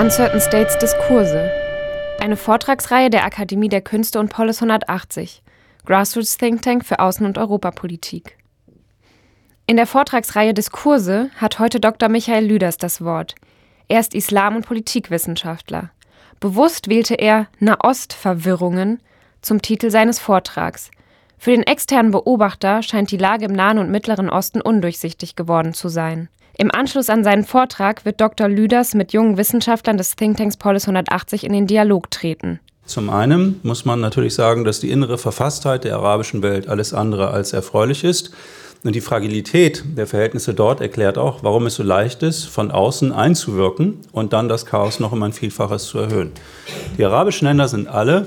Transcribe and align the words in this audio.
Uncertain 0.00 0.40
States 0.40 0.78
Diskurse. 0.78 1.50
Eine 2.20 2.38
Vortragsreihe 2.38 3.10
der 3.10 3.22
Akademie 3.22 3.68
der 3.68 3.82
Künste 3.82 4.18
und 4.18 4.30
Polis 4.30 4.62
180, 4.62 5.42
Grassroots 5.84 6.38
Think 6.38 6.62
Tank 6.62 6.86
für 6.86 7.00
Außen- 7.00 7.26
und 7.26 7.36
Europapolitik. 7.36 8.38
In 9.66 9.76
der 9.76 9.86
Vortragsreihe 9.86 10.54
Diskurse 10.54 11.28
hat 11.36 11.58
heute 11.58 11.80
Dr. 11.80 12.08
Michael 12.08 12.46
Lüders 12.46 12.78
das 12.78 13.04
Wort. 13.04 13.34
Er 13.88 14.00
ist 14.00 14.14
Islam- 14.14 14.56
und 14.56 14.64
Politikwissenschaftler. 14.64 15.90
Bewusst 16.40 16.88
wählte 16.88 17.16
er 17.16 17.48
Nahostverwirrungen 17.58 19.02
zum 19.42 19.60
Titel 19.60 19.90
seines 19.90 20.18
Vortrags. 20.18 20.90
Für 21.36 21.50
den 21.50 21.64
externen 21.64 22.10
Beobachter 22.10 22.82
scheint 22.82 23.10
die 23.10 23.18
Lage 23.18 23.44
im 23.44 23.52
Nahen 23.52 23.76
und 23.76 23.90
Mittleren 23.90 24.30
Osten 24.30 24.62
undurchsichtig 24.62 25.36
geworden 25.36 25.74
zu 25.74 25.90
sein. 25.90 26.30
Im 26.60 26.70
Anschluss 26.70 27.08
an 27.08 27.24
seinen 27.24 27.44
Vortrag 27.44 28.04
wird 28.04 28.20
Dr. 28.20 28.46
Lüders 28.46 28.92
mit 28.92 29.14
jungen 29.14 29.38
Wissenschaftlern 29.38 29.96
des 29.96 30.14
Thinktanks 30.14 30.58
Polis 30.58 30.82
180 30.82 31.44
in 31.44 31.54
den 31.54 31.66
Dialog 31.66 32.10
treten. 32.10 32.60
Zum 32.84 33.08
einen 33.08 33.58
muss 33.62 33.86
man 33.86 33.98
natürlich 34.00 34.34
sagen, 34.34 34.64
dass 34.64 34.78
die 34.78 34.90
innere 34.90 35.16
Verfasstheit 35.16 35.84
der 35.84 35.96
arabischen 35.96 36.42
Welt 36.42 36.68
alles 36.68 36.92
andere 36.92 37.30
als 37.30 37.54
erfreulich 37.54 38.04
ist. 38.04 38.32
Und 38.84 38.94
die 38.94 39.00
Fragilität 39.00 39.84
der 39.96 40.06
Verhältnisse 40.06 40.52
dort 40.52 40.82
erklärt 40.82 41.16
auch, 41.16 41.42
warum 41.42 41.64
es 41.64 41.76
so 41.76 41.82
leicht 41.82 42.22
ist, 42.22 42.44
von 42.44 42.70
außen 42.70 43.10
einzuwirken 43.10 43.96
und 44.12 44.34
dann 44.34 44.50
das 44.50 44.66
Chaos 44.66 45.00
noch 45.00 45.12
um 45.12 45.22
ein 45.22 45.32
Vielfaches 45.32 45.86
zu 45.86 45.98
erhöhen. 45.98 46.32
Die 46.98 47.04
arabischen 47.06 47.48
Länder 47.48 47.68
sind 47.68 47.88
alle, 47.88 48.26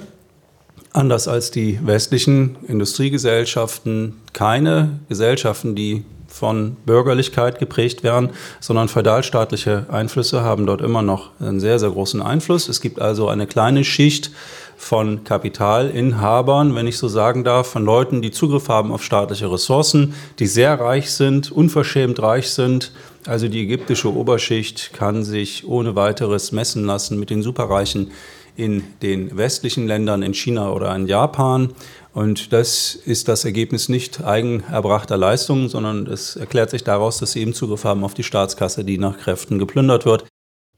anders 0.91 1.27
als 1.27 1.51
die 1.51 1.79
westlichen 1.85 2.55
Industriegesellschaften, 2.67 4.21
keine 4.33 5.01
Gesellschaften, 5.07 5.75
die 5.75 6.03
von 6.33 6.77
Bürgerlichkeit 6.87 7.59
geprägt 7.59 8.03
werden, 8.03 8.31
sondern 8.59 8.87
feudalstaatliche 8.87 9.85
Einflüsse 9.91 10.41
haben 10.41 10.65
dort 10.65 10.81
immer 10.81 11.03
noch 11.03 11.29
einen 11.39 11.59
sehr, 11.59 11.77
sehr 11.77 11.91
großen 11.91 12.23
Einfluss. 12.23 12.67
Es 12.67 12.81
gibt 12.81 12.99
also 12.99 13.27
eine 13.27 13.45
kleine 13.45 13.83
Schicht 13.83 14.31
von 14.75 15.23
Kapitalinhabern, 15.23 16.73
wenn 16.73 16.87
ich 16.87 16.97
so 16.97 17.07
sagen 17.07 17.43
darf, 17.43 17.67
von 17.67 17.85
Leuten, 17.85 18.23
die 18.23 18.31
Zugriff 18.31 18.67
haben 18.67 18.91
auf 18.91 19.03
staatliche 19.03 19.51
Ressourcen, 19.51 20.15
die 20.39 20.47
sehr 20.47 20.79
reich 20.79 21.11
sind, 21.11 21.51
unverschämt 21.51 22.19
reich 22.19 22.49
sind. 22.49 22.93
Also 23.27 23.47
die 23.47 23.61
ägyptische 23.61 24.11
Oberschicht 24.11 24.91
kann 24.91 25.23
sich 25.23 25.67
ohne 25.67 25.95
weiteres 25.95 26.51
messen 26.51 26.83
lassen 26.83 27.19
mit 27.19 27.29
den 27.29 27.43
Superreichen 27.43 28.11
in 28.55 28.83
den 29.01 29.35
westlichen 29.37 29.87
Ländern, 29.87 30.23
in 30.23 30.33
China 30.33 30.71
oder 30.71 30.95
in 30.95 31.07
Japan. 31.07 31.73
Und 32.13 32.53
das 32.53 32.93
ist 32.93 33.27
das 33.27 33.43
Ergebnis 33.43 33.89
nicht 33.89 34.23
eigenerbrachter 34.23 35.17
Leistungen, 35.17 35.67
sondern 35.67 36.05
es 36.05 36.35
erklärt 36.35 36.69
sich 36.69 36.83
daraus, 36.83 37.17
dass 37.17 37.31
sie 37.31 37.41
eben 37.41 37.53
Zugriff 37.53 37.83
haben 37.83 38.03
auf 38.03 38.13
die 38.13 38.23
Staatskasse, 38.23 38.85
die 38.85 38.99
nach 38.99 39.17
Kräften 39.17 39.57
geplündert 39.57 40.05
wird. 40.05 40.25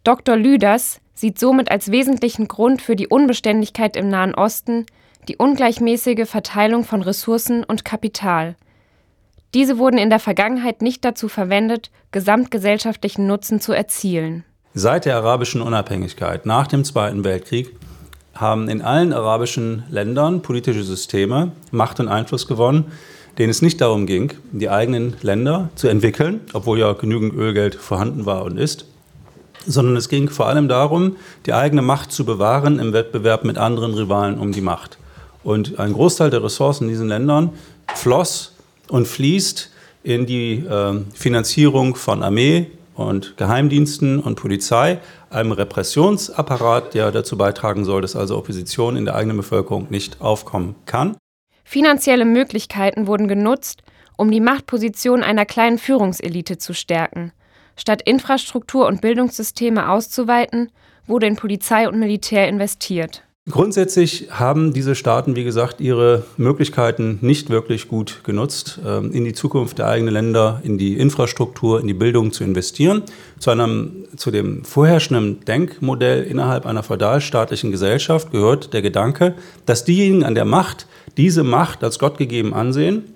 Dr. 0.05 0.37
Lüders 0.37 1.01
sieht 1.13 1.37
somit 1.37 1.69
als 1.69 1.91
wesentlichen 1.91 2.47
Grund 2.47 2.81
für 2.81 2.95
die 2.95 3.07
Unbeständigkeit 3.07 3.97
im 3.97 4.09
Nahen 4.09 4.33
Osten 4.33 4.85
die 5.27 5.37
ungleichmäßige 5.37 6.29
Verteilung 6.29 6.83
von 6.83 7.01
Ressourcen 7.01 7.63
und 7.63 7.83
Kapital. 7.83 8.55
Diese 9.53 9.77
wurden 9.77 9.97
in 9.97 10.09
der 10.09 10.19
Vergangenheit 10.19 10.81
nicht 10.81 11.03
dazu 11.03 11.27
verwendet, 11.27 11.89
gesamtgesellschaftlichen 12.11 13.25
Nutzen 13.25 13.59
zu 13.59 13.73
erzielen. 13.73 14.43
Seit 14.73 15.05
der 15.05 15.15
arabischen 15.15 15.61
Unabhängigkeit 15.61 16.45
nach 16.45 16.67
dem 16.67 16.83
Zweiten 16.83 17.23
Weltkrieg 17.23 17.71
haben 18.35 18.67
in 18.67 18.81
allen 18.81 19.13
arabischen 19.13 19.83
Ländern 19.89 20.41
politische 20.41 20.83
Systeme 20.83 21.53
Macht 21.71 21.99
und 21.99 22.09
Einfluss 22.09 22.47
gewonnen, 22.47 22.85
denen 23.37 23.49
es 23.49 23.61
nicht 23.61 23.81
darum 23.81 24.05
ging, 24.05 24.33
die 24.51 24.69
eigenen 24.69 25.15
Länder 25.21 25.69
zu 25.75 25.87
entwickeln, 25.87 26.41
obwohl 26.53 26.79
ja 26.79 26.93
genügend 26.93 27.33
Ölgeld 27.33 27.75
vorhanden 27.75 28.25
war 28.25 28.43
und 28.43 28.57
ist, 28.57 28.85
sondern 29.65 29.95
es 29.95 30.09
ging 30.09 30.29
vor 30.29 30.47
allem 30.47 30.67
darum, 30.67 31.15
die 31.45 31.53
eigene 31.53 31.81
Macht 31.81 32.11
zu 32.11 32.25
bewahren 32.25 32.79
im 32.79 32.93
Wettbewerb 32.93 33.43
mit 33.45 33.57
anderen 33.57 33.93
Rivalen 33.93 34.37
um 34.37 34.51
die 34.51 34.61
Macht. 34.61 34.97
Und 35.43 35.79
ein 35.79 35.93
Großteil 35.93 36.29
der 36.29 36.43
Ressourcen 36.43 36.85
in 36.85 36.89
diesen 36.89 37.07
Ländern 37.07 37.51
floss 37.93 38.53
und 38.89 39.07
fließt 39.07 39.71
in 40.03 40.25
die 40.25 40.53
äh, 40.57 40.99
Finanzierung 41.13 41.95
von 41.95 42.21
Armee 42.21 42.67
und 42.95 43.37
Geheimdiensten 43.37 44.19
und 44.19 44.35
Polizei, 44.35 44.99
einem 45.35 45.51
Repressionsapparat, 45.51 46.93
der 46.93 47.11
dazu 47.11 47.37
beitragen 47.37 47.85
soll, 47.85 48.01
dass 48.01 48.15
also 48.15 48.37
Opposition 48.37 48.95
in 48.95 49.05
der 49.05 49.15
eigenen 49.15 49.37
Bevölkerung 49.37 49.87
nicht 49.89 50.21
aufkommen 50.21 50.75
kann. 50.85 51.17
Finanzielle 51.63 52.25
Möglichkeiten 52.25 53.05
wurden 53.05 53.27
genutzt, 53.27 53.83
um 54.17 54.31
die 54.31 54.39
Machtposition 54.39 55.23
einer 55.23 55.45
kleinen 55.45 55.77
Führungselite 55.77 56.57
zu 56.57 56.73
stärken. 56.73 57.33
Statt 57.75 58.01
Infrastruktur 58.01 58.87
und 58.87 59.01
Bildungssysteme 59.01 59.89
auszuweiten, 59.89 60.71
wurde 61.05 61.27
in 61.27 61.35
Polizei 61.35 61.87
und 61.87 61.99
Militär 61.99 62.47
investiert. 62.47 63.24
Grundsätzlich 63.47 64.29
haben 64.31 64.73
diese 64.73 64.95
Staaten, 64.95 65.35
wie 65.35 65.43
gesagt, 65.43 65.79
ihre 65.79 66.23
Möglichkeiten 66.35 67.19
nicht 67.21 67.51
wirklich 67.51 67.87
gut 67.87 68.21
genutzt, 68.23 68.79
ähm, 68.83 69.11
in 69.11 69.23
die 69.23 69.33
Zukunft 69.33 69.77
der 69.77 69.87
eigenen 69.87 70.15
Länder, 70.15 70.61
in 70.63 70.79
die 70.79 70.97
Infrastruktur, 70.97 71.79
in 71.79 71.85
die 71.85 71.93
Bildung 71.93 72.31
zu 72.31 72.43
investieren. 72.43 73.03
Zu, 73.37 73.51
einem, 73.51 74.05
zu 74.15 74.31
dem 74.31 74.65
vorherrschenden 74.65 75.41
Denkmodell 75.45 76.23
innerhalb 76.23 76.65
einer 76.65 76.81
feudalstaatlichen 76.81 77.69
Gesellschaft 77.69 78.31
gehört 78.31 78.73
der 78.73 78.81
Gedanke, 78.81 79.35
dass 79.67 79.85
diejenigen 79.85 80.23
an 80.23 80.33
der 80.33 80.45
Macht 80.45 80.87
diese 81.15 81.43
Macht 81.43 81.83
als 81.83 81.99
Gott 81.99 82.17
gegeben 82.17 82.51
ansehen 82.51 83.14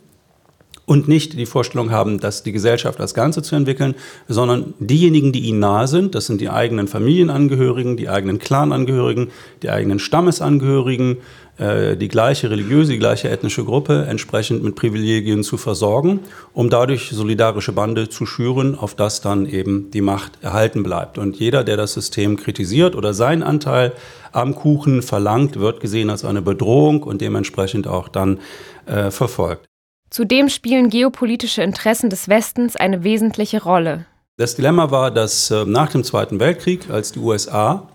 und 0.90 1.08
nicht 1.08 1.38
die 1.38 1.46
Vorstellung 1.46 1.92
haben, 1.92 2.20
dass 2.20 2.42
die 2.42 2.52
Gesellschaft 2.52 3.00
als 3.00 3.14
Ganze 3.14 3.44
zu 3.44 3.56
entwickeln, 3.56 3.94
sondern 4.28 4.74
diejenigen, 4.80 5.32
die 5.32 5.42
ihnen 5.42 5.60
nahe 5.60 5.88
sind, 5.88 6.16
das 6.16 6.26
sind 6.26 6.42
die 6.42 6.50
eigenen 6.50 6.88
Familienangehörigen, 6.88 7.96
die 7.96 8.10
eigenen 8.10 8.40
Clanangehörigen, 8.40 9.30
die 9.62 9.70
eigenen 9.70 10.00
Stammesangehörigen, 10.00 11.18
äh, 11.60 11.96
die 11.96 12.08
gleiche 12.08 12.50
religiöse, 12.50 12.94
die 12.94 12.98
gleiche 12.98 13.30
ethnische 13.30 13.64
Gruppe 13.66 14.08
entsprechend 14.10 14.64
mit 14.64 14.74
Privilegien 14.74 15.44
zu 15.44 15.58
versorgen, 15.58 16.22
um 16.54 16.72
dadurch 16.72 17.12
solidarische 17.12 17.72
Bande 17.72 18.10
zu 18.10 18.26
schüren, 18.26 18.74
auf 18.74 18.96
das 18.96 19.22
dann 19.22 19.46
eben 19.46 19.92
die 19.92 20.02
Macht 20.02 20.40
erhalten 20.42 20.82
bleibt. 20.82 21.20
Und 21.20 21.36
jeder, 21.36 21.64
der 21.64 21.78
das 21.78 21.94
System 21.94 22.36
kritisiert 22.36 22.96
oder 22.96 23.14
seinen 23.14 23.44
Anteil 23.44 23.94
am 24.32 24.56
Kuchen 24.56 25.04
verlangt, 25.04 25.60
wird 25.60 25.82
gesehen 25.82 26.10
als 26.10 26.26
eine 26.26 26.42
Bedrohung 26.42 27.04
und 27.04 27.22
dementsprechend 27.22 27.86
auch 27.86 28.08
dann 28.08 28.40
äh, 28.88 29.12
verfolgt. 29.12 29.69
Zudem 30.09 30.50
spielen 30.50 30.90
geopolitische 30.90 31.62
Interessen 31.62 32.09
des 32.09 32.28
Westens 32.28 32.75
eine 32.75 33.03
wesentliche 33.03 33.62
Rolle. 33.62 34.06
Das 34.38 34.56
Dilemma 34.56 34.90
war, 34.90 35.12
dass 35.12 35.52
äh, 35.52 35.66
nach 35.66 35.92
dem 35.92 36.03
Zweiten 36.03 36.40
Weltkrieg, 36.40 36.90
als 36.90 37.12
die 37.12 37.20
USA 37.20 37.88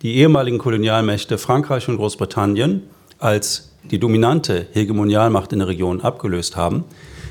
die 0.00 0.16
ehemaligen 0.16 0.58
Kolonialmächte 0.58 1.38
Frankreich 1.38 1.88
und 1.88 1.96
Großbritannien 1.96 2.84
als 3.18 3.72
die 3.90 3.98
dominante 3.98 4.66
Hegemonialmacht 4.72 5.52
in 5.52 5.58
der 5.58 5.68
Region 5.68 6.00
abgelöst 6.00 6.56
haben, 6.56 6.84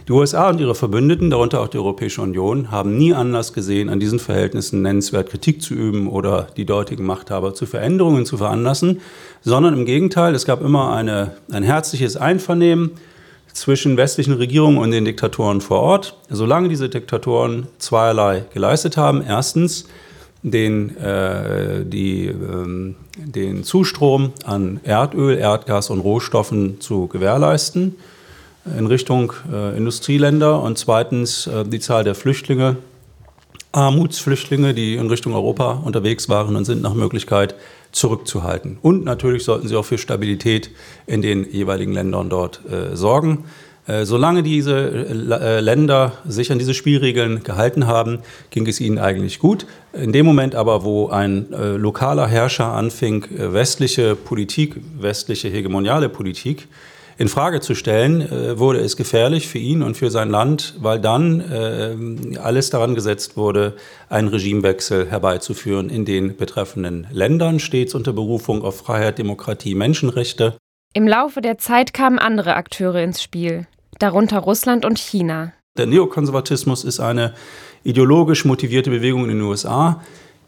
die 0.07 0.13
USA 0.13 0.49
und 0.49 0.59
ihre 0.61 0.75
Verbündeten, 0.75 1.29
darunter 1.29 1.59
auch 1.59 1.67
die 1.67 1.77
Europäische 1.77 2.21
Union, 2.21 2.71
haben 2.71 2.97
nie 2.97 3.13
Anlass 3.13 3.51
gesehen, 3.53 3.89
an 3.89 3.99
diesen 3.99 4.19
Verhältnissen 4.19 4.81
nennenswert 4.81 5.29
Kritik 5.29 5.61
zu 5.61 5.73
üben 5.73 6.07
oder 6.07 6.47
die 6.55 6.65
dortigen 6.65 7.05
Machthaber 7.05 7.53
zu 7.53 7.65
Veränderungen 7.65 8.25
zu 8.25 8.37
veranlassen, 8.37 9.01
sondern 9.41 9.73
im 9.73 9.85
Gegenteil, 9.85 10.33
es 10.33 10.45
gab 10.45 10.61
immer 10.61 10.93
eine, 10.93 11.33
ein 11.51 11.63
herzliches 11.63 12.15
Einvernehmen 12.15 12.91
zwischen 13.57 13.97
westlichen 13.97 14.33
Regierungen 14.33 14.77
und 14.77 14.91
den 14.91 15.05
Diktatoren 15.05 15.61
vor 15.61 15.79
Ort, 15.79 16.15
solange 16.29 16.69
diese 16.69 16.89
Diktatoren 16.89 17.67
zweierlei 17.79 18.45
geleistet 18.53 18.97
haben. 18.97 19.23
Erstens 19.27 19.85
den, 20.43 20.95
äh, 20.97 21.83
die, 21.83 22.27
äh, 22.27 22.93
den 23.17 23.63
Zustrom 23.63 24.33
an 24.45 24.79
Erdöl, 24.83 25.37
Erdgas 25.37 25.89
und 25.89 25.99
Rohstoffen 26.01 26.79
zu 26.79 27.07
gewährleisten 27.07 27.95
in 28.77 28.85
Richtung 28.85 29.33
äh, 29.51 29.75
Industrieländer 29.75 30.61
und 30.61 30.77
zweitens 30.77 31.47
äh, 31.47 31.65
die 31.65 31.79
Zahl 31.79 32.03
der 32.03 32.15
Flüchtlinge, 32.15 32.77
Armutsflüchtlinge, 33.71 34.73
die 34.73 34.95
in 34.95 35.07
Richtung 35.07 35.33
Europa 35.33 35.81
unterwegs 35.83 36.29
waren 36.29 36.55
und 36.55 36.65
sind 36.65 36.81
nach 36.81 36.93
Möglichkeit 36.93 37.55
zurückzuhalten. 37.91 38.77
Und 38.81 39.05
natürlich 39.05 39.43
sollten 39.43 39.67
sie 39.67 39.75
auch 39.75 39.85
für 39.85 39.97
Stabilität 39.97 40.71
in 41.05 41.21
den 41.21 41.49
jeweiligen 41.49 41.93
Ländern 41.93 42.29
dort 42.29 42.61
äh, 42.69 42.95
sorgen. 42.95 43.45
Äh, 43.87 44.03
solange 44.05 44.43
diese 44.43 44.75
äh, 44.77 45.59
Länder 45.61 46.11
sich 46.27 46.51
an 46.51 46.59
diese 46.59 46.73
Spielregeln 46.73 47.43
gehalten 47.43 47.87
haben, 47.87 48.19
ging 48.49 48.67
es 48.67 48.81
ihnen 48.81 48.99
eigentlich 48.99 49.39
gut. 49.39 49.65
In 49.93 50.11
dem 50.11 50.25
Moment 50.25 50.55
aber, 50.55 50.83
wo 50.83 51.07
ein 51.07 51.53
äh, 51.53 51.77
lokaler 51.77 52.27
Herrscher 52.27 52.73
anfing, 52.73 53.23
äh, 53.23 53.53
westliche 53.53 54.15
Politik, 54.15 54.75
westliche 54.99 55.47
hegemoniale 55.47 56.09
Politik 56.09 56.67
in 57.17 57.27
Frage 57.27 57.61
zu 57.61 57.73
stellen, 57.73 58.21
äh, 58.21 58.59
wurde 58.59 58.79
es 58.79 58.95
gefährlich 58.95 59.47
für 59.47 59.57
ihn 59.57 59.81
und 59.81 59.97
für 59.97 60.11
sein 60.11 60.29
Land, 60.29 60.75
weil 60.79 60.99
dann 60.99 61.41
äh, 61.41 62.37
alles 62.37 62.69
daran 62.69 62.95
gesetzt 62.95 63.37
wurde, 63.37 63.75
einen 64.09 64.27
Regimewechsel 64.27 65.09
herbeizuführen 65.09 65.89
in 65.89 66.05
den 66.05 66.37
betreffenden 66.37 67.07
Ländern, 67.11 67.59
stets 67.59 67.95
unter 67.95 68.13
Berufung 68.13 68.61
auf 68.63 68.77
Freiheit, 68.77 69.17
Demokratie, 69.17 69.75
Menschenrechte. 69.75 70.57
Im 70.93 71.07
Laufe 71.07 71.41
der 71.41 71.57
Zeit 71.57 71.93
kamen 71.93 72.19
andere 72.19 72.55
Akteure 72.55 73.01
ins 73.01 73.21
Spiel, 73.21 73.67
darunter 73.99 74.39
Russland 74.39 74.85
und 74.85 74.99
China. 74.99 75.53
Der 75.77 75.85
Neokonservatismus 75.85 76.83
ist 76.83 76.99
eine 76.99 77.33
ideologisch 77.83 78.45
motivierte 78.45 78.89
Bewegung 78.89 79.23
in 79.23 79.29
den 79.29 79.41
USA, 79.41 80.01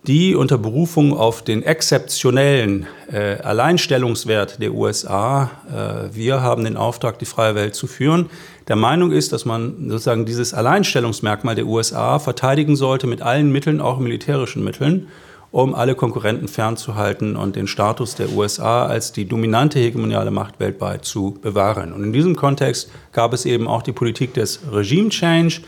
die 0.07 0.33
unter 0.33 0.57
Berufung 0.57 1.15
auf 1.15 1.43
den 1.43 1.61
exzeptionellen 1.61 2.87
äh, 3.11 3.35
Alleinstellungswert 3.41 4.61
der 4.61 4.73
USA, 4.73 5.51
äh, 5.69 6.15
wir 6.15 6.41
haben 6.41 6.63
den 6.63 6.77
Auftrag, 6.77 7.19
die 7.19 7.25
freie 7.25 7.55
Welt 7.55 7.75
zu 7.75 7.85
führen, 7.85 8.29
der 8.69 8.77
Meinung 8.77 9.11
ist, 9.11 9.33
dass 9.33 9.45
man 9.45 9.89
sozusagen 9.89 10.25
dieses 10.25 10.53
Alleinstellungsmerkmal 10.53 11.55
der 11.55 11.65
USA 11.65 12.19
verteidigen 12.19 12.75
sollte 12.75 13.07
mit 13.07 13.21
allen 13.21 13.51
Mitteln, 13.51 13.81
auch 13.81 13.99
militärischen 13.99 14.63
Mitteln, 14.63 15.07
um 15.51 15.73
alle 15.73 15.95
Konkurrenten 15.95 16.47
fernzuhalten 16.47 17.35
und 17.35 17.55
den 17.55 17.67
Status 17.67 18.15
der 18.15 18.31
USA 18.31 18.85
als 18.85 19.11
die 19.11 19.25
dominante 19.25 19.79
hegemoniale 19.79 20.31
Macht 20.31 20.59
weltweit 20.59 21.03
zu 21.03 21.37
bewahren. 21.41 21.91
Und 21.91 22.03
in 22.03 22.13
diesem 22.13 22.35
Kontext 22.35 22.91
gab 23.11 23.33
es 23.33 23.45
eben 23.45 23.67
auch 23.67 23.81
die 23.81 23.91
Politik 23.91 24.33
des 24.35 24.59
Regime 24.71 25.09
Change, 25.09 25.61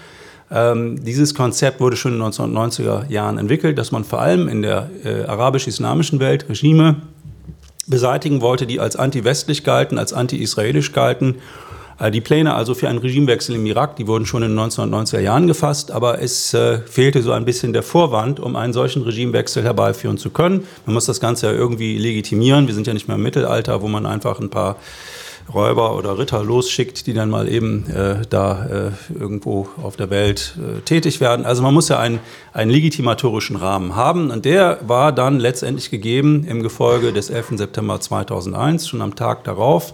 ähm, 0.52 1.04
dieses 1.04 1.34
Konzept 1.34 1.80
wurde 1.80 1.96
schon 1.96 2.14
in 2.14 2.20
den 2.20 2.28
1990er 2.28 3.10
Jahren 3.10 3.38
entwickelt, 3.38 3.78
dass 3.78 3.92
man 3.92 4.04
vor 4.04 4.20
allem 4.20 4.48
in 4.50 4.62
der 4.62 4.90
äh, 5.04 5.24
arabisch-islamischen 5.24 6.20
Welt 6.20 6.50
Regime 6.50 6.98
beseitigen 7.88 8.42
wollte, 8.42 8.68
die 8.68 8.80
als 8.80 8.96
anti-westlich 8.96 9.64
galten, 9.64 9.98
als 9.98 10.12
anti-israelisch 10.14 10.92
galten. 10.92 11.36
Äh, 12.00 12.12
die 12.12 12.20
Pläne 12.20 12.54
also 12.54 12.74
für 12.74 12.90
einen 12.90 12.98
Regimewechsel 12.98 13.56
im 13.56 13.66
Irak, 13.66 13.96
die 13.96 14.08
wurden 14.08 14.26
schon 14.26 14.44
in 14.44 14.56
den 14.56 14.60
1990er 14.60 15.20
Jahren 15.20 15.48
gefasst, 15.48 15.92
aber 15.92 16.22
es 16.22 16.54
äh, 16.54 16.80
fehlte 16.80 17.22
so 17.22 17.32
ein 17.32 17.46
bisschen 17.46 17.72
der 17.72 17.84
Vorwand, 17.84 18.42
um 18.42 18.58
einen 18.58 18.74
solchen 18.74 19.04
Regimewechsel 19.04 19.64
herbeiführen 19.64 20.18
zu 20.18 20.32
können. 20.32 20.68
Man 20.86 20.96
muss 20.96 21.06
das 21.06 21.22
Ganze 21.22 21.48
ja 21.48 21.54
irgendwie 21.54 21.98
legitimieren. 21.98 22.68
Wir 22.68 22.74
sind 22.74 22.88
ja 22.88 22.94
nicht 22.94 23.08
mehr 23.08 23.16
im 23.16 23.24
Mittelalter, 23.24 23.82
wo 23.82 23.88
man 23.88 24.06
einfach 24.06 24.40
ein 24.40 24.50
paar 24.50 24.76
Räuber 25.54 25.96
oder 25.98 26.18
Ritter 26.18 26.44
losschickt, 26.44 27.08
die 27.08 27.14
dann 27.14 27.30
mal 27.30 27.48
eben 27.48 27.90
äh, 27.90 28.22
da 28.30 28.66
äh, 28.66 29.14
irgendwo 29.14 29.68
auf 29.82 29.96
der 29.96 30.10
Welt 30.10 30.58
äh, 30.58 30.82
tätig 30.82 31.20
werden. 31.22 31.46
Also 31.46 31.62
man 31.64 31.74
muss 31.74 31.90
ja 31.90 32.00
einen, 32.00 32.20
einen 32.54 32.72
legitimatorischen 32.72 33.56
Rahmen 33.56 33.96
haben 33.96 34.32
und 34.32 34.46
der 34.46 34.80
war 34.82 35.12
dann 35.12 35.40
letztendlich 35.40 35.92
gegeben 35.92 36.46
im 36.46 36.64
Gefolge 36.64 37.14
des 37.14 37.30
11. 37.30 37.58
September 37.58 38.00
2001, 38.00 38.88
schon 38.88 39.02
am 39.02 39.16
Tag 39.16 39.44
darauf 39.44 39.94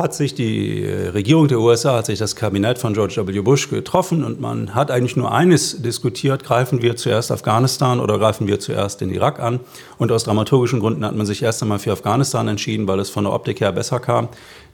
hat 0.00 0.14
sich 0.14 0.34
die 0.34 0.84
äh, 0.84 1.08
Regierung 1.08 1.48
der 1.48 1.60
USA, 1.60 1.96
hat 1.96 2.06
sich 2.06 2.18
das 2.18 2.34
Kabinett 2.34 2.78
von 2.78 2.94
George 2.94 3.22
W. 3.26 3.40
Bush 3.40 3.68
getroffen 3.68 4.24
und 4.24 4.40
man 4.40 4.74
hat 4.74 4.90
eigentlich 4.90 5.16
nur 5.16 5.32
eines 5.32 5.82
diskutiert, 5.82 6.44
greifen 6.44 6.82
wir 6.82 6.96
zuerst 6.96 7.30
Afghanistan 7.30 8.00
oder 8.00 8.18
greifen 8.18 8.46
wir 8.46 8.60
zuerst 8.60 9.00
den 9.00 9.10
Irak 9.10 9.40
an. 9.40 9.60
Und 9.98 10.10
aus 10.10 10.24
dramaturgischen 10.24 10.80
Gründen 10.80 11.04
hat 11.04 11.14
man 11.14 11.26
sich 11.26 11.42
erst 11.42 11.62
einmal 11.62 11.78
für 11.78 11.92
Afghanistan 11.92 12.48
entschieden, 12.48 12.88
weil 12.88 12.98
es 12.98 13.10
von 13.10 13.24
der 13.24 13.32
Optik 13.32 13.60
her 13.60 13.72
besser 13.72 14.00
kam. 14.00 14.28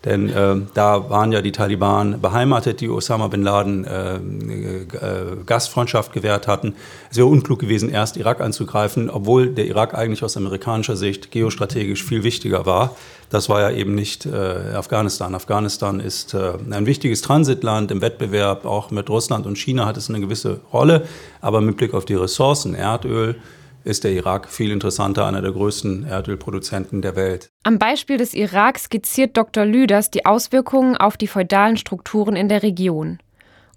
Denn 0.04 0.28
äh, 0.28 0.56
da 0.74 1.10
waren 1.10 1.32
ja 1.32 1.42
die 1.42 1.50
Taliban 1.50 2.20
beheimatet, 2.20 2.80
die 2.80 2.88
Osama 2.88 3.26
bin 3.26 3.42
Laden 3.42 3.84
äh, 3.84 4.16
äh, 4.16 4.20
Gastfreundschaft 5.44 6.12
gewährt 6.12 6.46
hatten. 6.46 6.76
Es 7.10 7.16
wäre 7.16 7.26
unklug 7.26 7.58
gewesen, 7.58 7.90
erst 7.90 8.16
Irak 8.16 8.40
anzugreifen, 8.40 9.10
obwohl 9.10 9.48
der 9.48 9.66
Irak 9.66 9.94
eigentlich 9.94 10.22
aus 10.22 10.36
amerikanischer 10.36 10.96
Sicht 10.96 11.32
geostrategisch 11.32 12.04
viel 12.04 12.22
wichtiger 12.22 12.66
war. 12.66 12.94
Das 13.30 13.48
war 13.48 13.60
ja 13.60 13.70
eben 13.70 13.94
nicht 13.94 14.26
äh, 14.26 14.74
Afghanistan. 14.74 15.34
Afghanistan 15.34 16.00
ist 16.00 16.34
äh, 16.34 16.52
ein 16.70 16.86
wichtiges 16.86 17.22
Transitland 17.22 17.90
im 17.90 18.00
Wettbewerb, 18.00 18.64
auch 18.64 18.90
mit 18.90 19.10
Russland 19.10 19.46
und 19.46 19.58
China 19.58 19.86
hat 19.86 19.96
es 19.96 20.08
eine 20.08 20.20
gewisse 20.20 20.60
Rolle. 20.72 21.06
Aber 21.40 21.60
mit 21.60 21.76
Blick 21.76 21.94
auf 21.94 22.04
die 22.04 22.14
Ressourcen, 22.14 22.74
Erdöl, 22.74 23.36
ist 23.84 24.02
der 24.02 24.12
Irak 24.12 24.48
viel 24.48 24.72
interessanter, 24.72 25.26
einer 25.26 25.42
der 25.42 25.52
größten 25.52 26.06
Erdölproduzenten 26.06 27.02
der 27.02 27.14
Welt. 27.14 27.50
Am 27.62 27.78
Beispiel 27.78 28.16
des 28.16 28.34
Iraks 28.34 28.84
skizziert 28.84 29.36
Dr. 29.36 29.64
Lüders 29.64 30.10
die 30.10 30.26
Auswirkungen 30.26 30.96
auf 30.96 31.16
die 31.16 31.28
feudalen 31.28 31.76
Strukturen 31.76 32.34
in 32.34 32.48
der 32.48 32.64
Region 32.64 33.18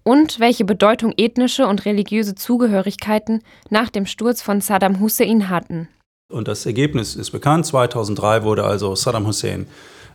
und 0.04 0.40
welche 0.40 0.66
Bedeutung 0.66 1.14
ethnische 1.18 1.68
und 1.68 1.86
religiöse 1.86 2.34
Zugehörigkeiten 2.34 3.44
nach 3.70 3.90
dem 3.90 4.08
Sturz 4.08 4.42
von 4.42 4.62
Saddam 4.62 5.00
Hussein 5.00 5.50
hatten. 5.50 5.88
Und 6.32 6.48
das 6.48 6.68
Ergebnis 6.68 7.16
ist 7.16 7.32
bekannt. 7.32 7.66
2003 7.66 8.44
wurde 8.44 8.64
also 8.64 8.94
Saddam 8.94 9.26
Hussein 9.26 9.66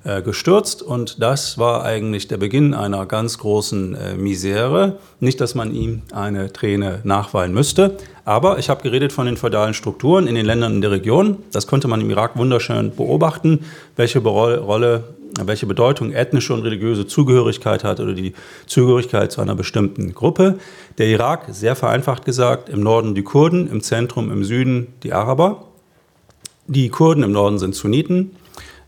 äh, 0.04 0.22
gestürzt 0.22 0.80
und 0.80 1.20
das 1.20 1.58
war 1.58 1.82
eigentlich 1.82 2.28
der 2.28 2.36
Beginn 2.36 2.72
einer 2.72 3.04
ganz 3.06 3.38
großen 3.38 3.96
äh, 3.96 4.14
Misere. 4.14 4.98
Nicht, 5.18 5.40
dass 5.40 5.56
man 5.56 5.74
ihm 5.74 6.02
eine 6.12 6.52
Träne 6.52 7.00
nachweinen 7.02 7.52
müsste, 7.52 7.96
aber 8.24 8.60
ich 8.60 8.70
habe 8.70 8.84
geredet 8.84 9.12
von 9.12 9.26
den 9.26 9.36
feudalen 9.36 9.74
Strukturen 9.74 10.28
in 10.28 10.36
den 10.36 10.46
Ländern 10.46 10.74
in 10.74 10.80
der 10.82 10.92
Region. 10.92 11.38
Das 11.50 11.66
konnte 11.66 11.88
man 11.88 12.00
im 12.00 12.10
Irak 12.10 12.36
wunderschön 12.36 12.94
beobachten, 12.94 13.64
welche 13.96 14.20
Rolle 14.20 15.02
welche 15.40 15.66
Bedeutung 15.66 16.12
ethnische 16.12 16.54
und 16.54 16.62
religiöse 16.62 17.08
Zugehörigkeit 17.08 17.82
hat 17.82 17.98
oder 17.98 18.12
die 18.12 18.34
Zugehörigkeit 18.66 19.32
zu 19.32 19.40
einer 19.40 19.56
bestimmten 19.56 20.14
Gruppe. 20.14 20.60
Der 20.98 21.08
Irak, 21.08 21.46
sehr 21.50 21.74
vereinfacht 21.74 22.24
gesagt, 22.24 22.68
im 22.68 22.84
Norden 22.84 23.16
die 23.16 23.24
Kurden, 23.24 23.68
im 23.68 23.80
Zentrum, 23.80 24.30
im 24.30 24.44
Süden 24.44 24.94
die 25.02 25.12
Araber. 25.12 25.73
Die 26.66 26.88
Kurden 26.88 27.22
im 27.22 27.32
Norden 27.32 27.58
sind 27.58 27.74
Sunniten, 27.74 28.30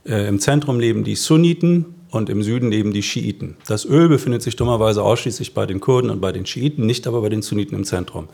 äh, 0.07 0.29
im 0.29 0.41
Zentrum 0.41 0.81
leben 0.81 1.05
die 1.05 1.15
Sunniten 1.15 1.85
und 2.11 2.31
im 2.31 2.43
Süden 2.43 2.71
leben 2.71 2.93
die 2.93 3.03
Schiiten. 3.03 3.59
Das 3.67 3.85
Öl 3.85 4.09
befindet 4.09 4.41
sich 4.41 4.57
dummerweise 4.57 5.03
ausschließlich 5.03 5.53
bei 5.53 5.67
den 5.67 5.81
Kurden 5.81 6.09
und 6.09 6.23
bei 6.23 6.33
den 6.33 6.47
Schiiten, 6.47 6.87
nicht 6.87 7.07
aber 7.07 7.21
bei 7.21 7.29
den 7.29 7.43
Sunniten 7.43 7.77
im 7.77 7.85
Zentrum. 7.85 8.29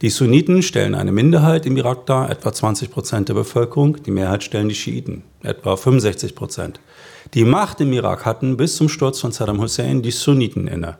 Die 0.00 0.08
Sunniten 0.08 0.62
stellen 0.62 0.94
eine 0.94 1.12
Minderheit 1.12 1.66
im 1.66 1.76
Irak 1.76 2.06
dar, 2.06 2.30
etwa 2.30 2.54
20 2.54 2.90
Prozent 2.90 3.28
der 3.28 3.34
Bevölkerung. 3.34 4.02
Die 4.02 4.10
Mehrheit 4.10 4.42
stellen 4.42 4.70
die 4.70 4.74
Schiiten, 4.74 5.24
etwa 5.42 5.76
65 5.76 6.34
Prozent. 6.34 6.80
Die 7.34 7.44
Macht 7.44 7.82
im 7.82 7.92
Irak 7.92 8.24
hatten 8.24 8.56
bis 8.56 8.76
zum 8.76 8.88
Sturz 8.88 9.20
von 9.20 9.32
Saddam 9.32 9.60
Hussein 9.60 10.00
die 10.00 10.10
Sunniten 10.10 10.68
inne. 10.68 10.96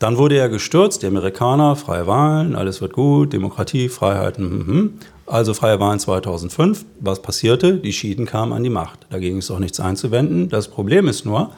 Dann 0.00 0.16
wurde 0.16 0.36
er 0.38 0.48
gestürzt, 0.48 1.02
die 1.02 1.06
Amerikaner, 1.06 1.76
freie 1.76 2.06
Wahlen, 2.06 2.56
alles 2.56 2.80
wird 2.80 2.94
gut, 2.94 3.34
Demokratie, 3.34 3.90
Freiheiten, 3.90 4.66
mhm. 4.66 4.94
Also 5.30 5.54
freie 5.54 5.78
Wahlen 5.80 5.98
2005. 5.98 6.84
Was 7.00 7.22
passierte? 7.22 7.74
Die 7.74 7.92
Schiiten 7.92 8.26
kamen 8.26 8.52
an 8.52 8.64
die 8.64 8.70
Macht. 8.70 9.06
Dagegen 9.10 9.38
ist 9.38 9.50
auch 9.50 9.58
nichts 9.58 9.80
einzuwenden. 9.80 10.48
Das 10.48 10.68
Problem 10.68 11.08
ist 11.08 11.24
nur, 11.24 11.52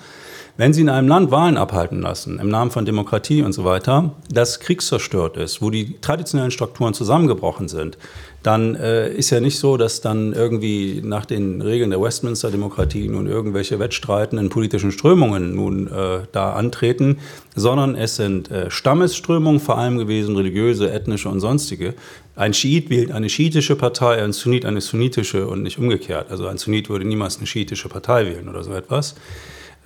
wenn 0.58 0.74
Sie 0.74 0.82
in 0.82 0.90
einem 0.90 1.08
Land 1.08 1.30
Wahlen 1.30 1.56
abhalten 1.56 2.02
lassen, 2.02 2.38
im 2.38 2.50
Namen 2.50 2.70
von 2.70 2.84
Demokratie 2.84 3.42
und 3.42 3.54
so 3.54 3.64
weiter, 3.64 4.14
das 4.30 4.60
kriegszerstört 4.60 5.38
ist, 5.38 5.62
wo 5.62 5.70
die 5.70 5.98
traditionellen 6.02 6.50
Strukturen 6.50 6.92
zusammengebrochen 6.92 7.69
sind, 7.69 7.96
dann 8.42 8.74
äh, 8.74 9.08
ist 9.14 9.30
ja 9.30 9.40
nicht 9.40 9.58
so, 9.58 9.78
dass 9.78 10.02
dann 10.02 10.34
irgendwie 10.34 11.00
nach 11.02 11.24
den 11.24 11.62
Regeln 11.62 11.90
der 11.90 12.02
Westminster-Demokratie 12.02 13.08
nun 13.08 13.26
irgendwelche 13.26 13.78
wettstreitenden 13.78 14.50
politischen 14.50 14.92
Strömungen 14.92 15.55
nun 15.55 15.86
äh, 15.86 16.26
da 16.32 16.52
antreten, 16.52 17.19
sondern 17.55 17.94
es 17.94 18.17
sind 18.17 18.50
äh, 18.50 18.70
Stammesströmungen 18.70 19.60
vor 19.60 19.79
allem 19.79 19.96
gewesen, 19.96 20.36
religiöse, 20.36 20.93
ethnische 20.93 21.31
und 21.31 21.41
sonstige. 21.41 21.94
Ein 22.34 22.55
Schiit 22.55 22.89
wählt 22.89 23.12
eine 23.12 23.29
schiitische 23.29 23.77
Partei, 23.77 24.22
ein 24.22 24.32
Sunnit 24.32 24.65
eine 24.65 24.81
sunnitische 24.81 25.46
und 25.46 25.62
nicht 25.62 25.79
umgekehrt. 25.79 26.31
Also 26.31 26.46
ein 26.46 26.56
Sunnit 26.56 26.89
würde 26.89 27.05
niemals 27.05 27.36
eine 27.36 27.46
schiitische 27.46 27.89
Partei 27.89 28.24
wählen 28.24 28.48
oder 28.48 28.65
so 28.65 28.72
etwas. 28.72 29.15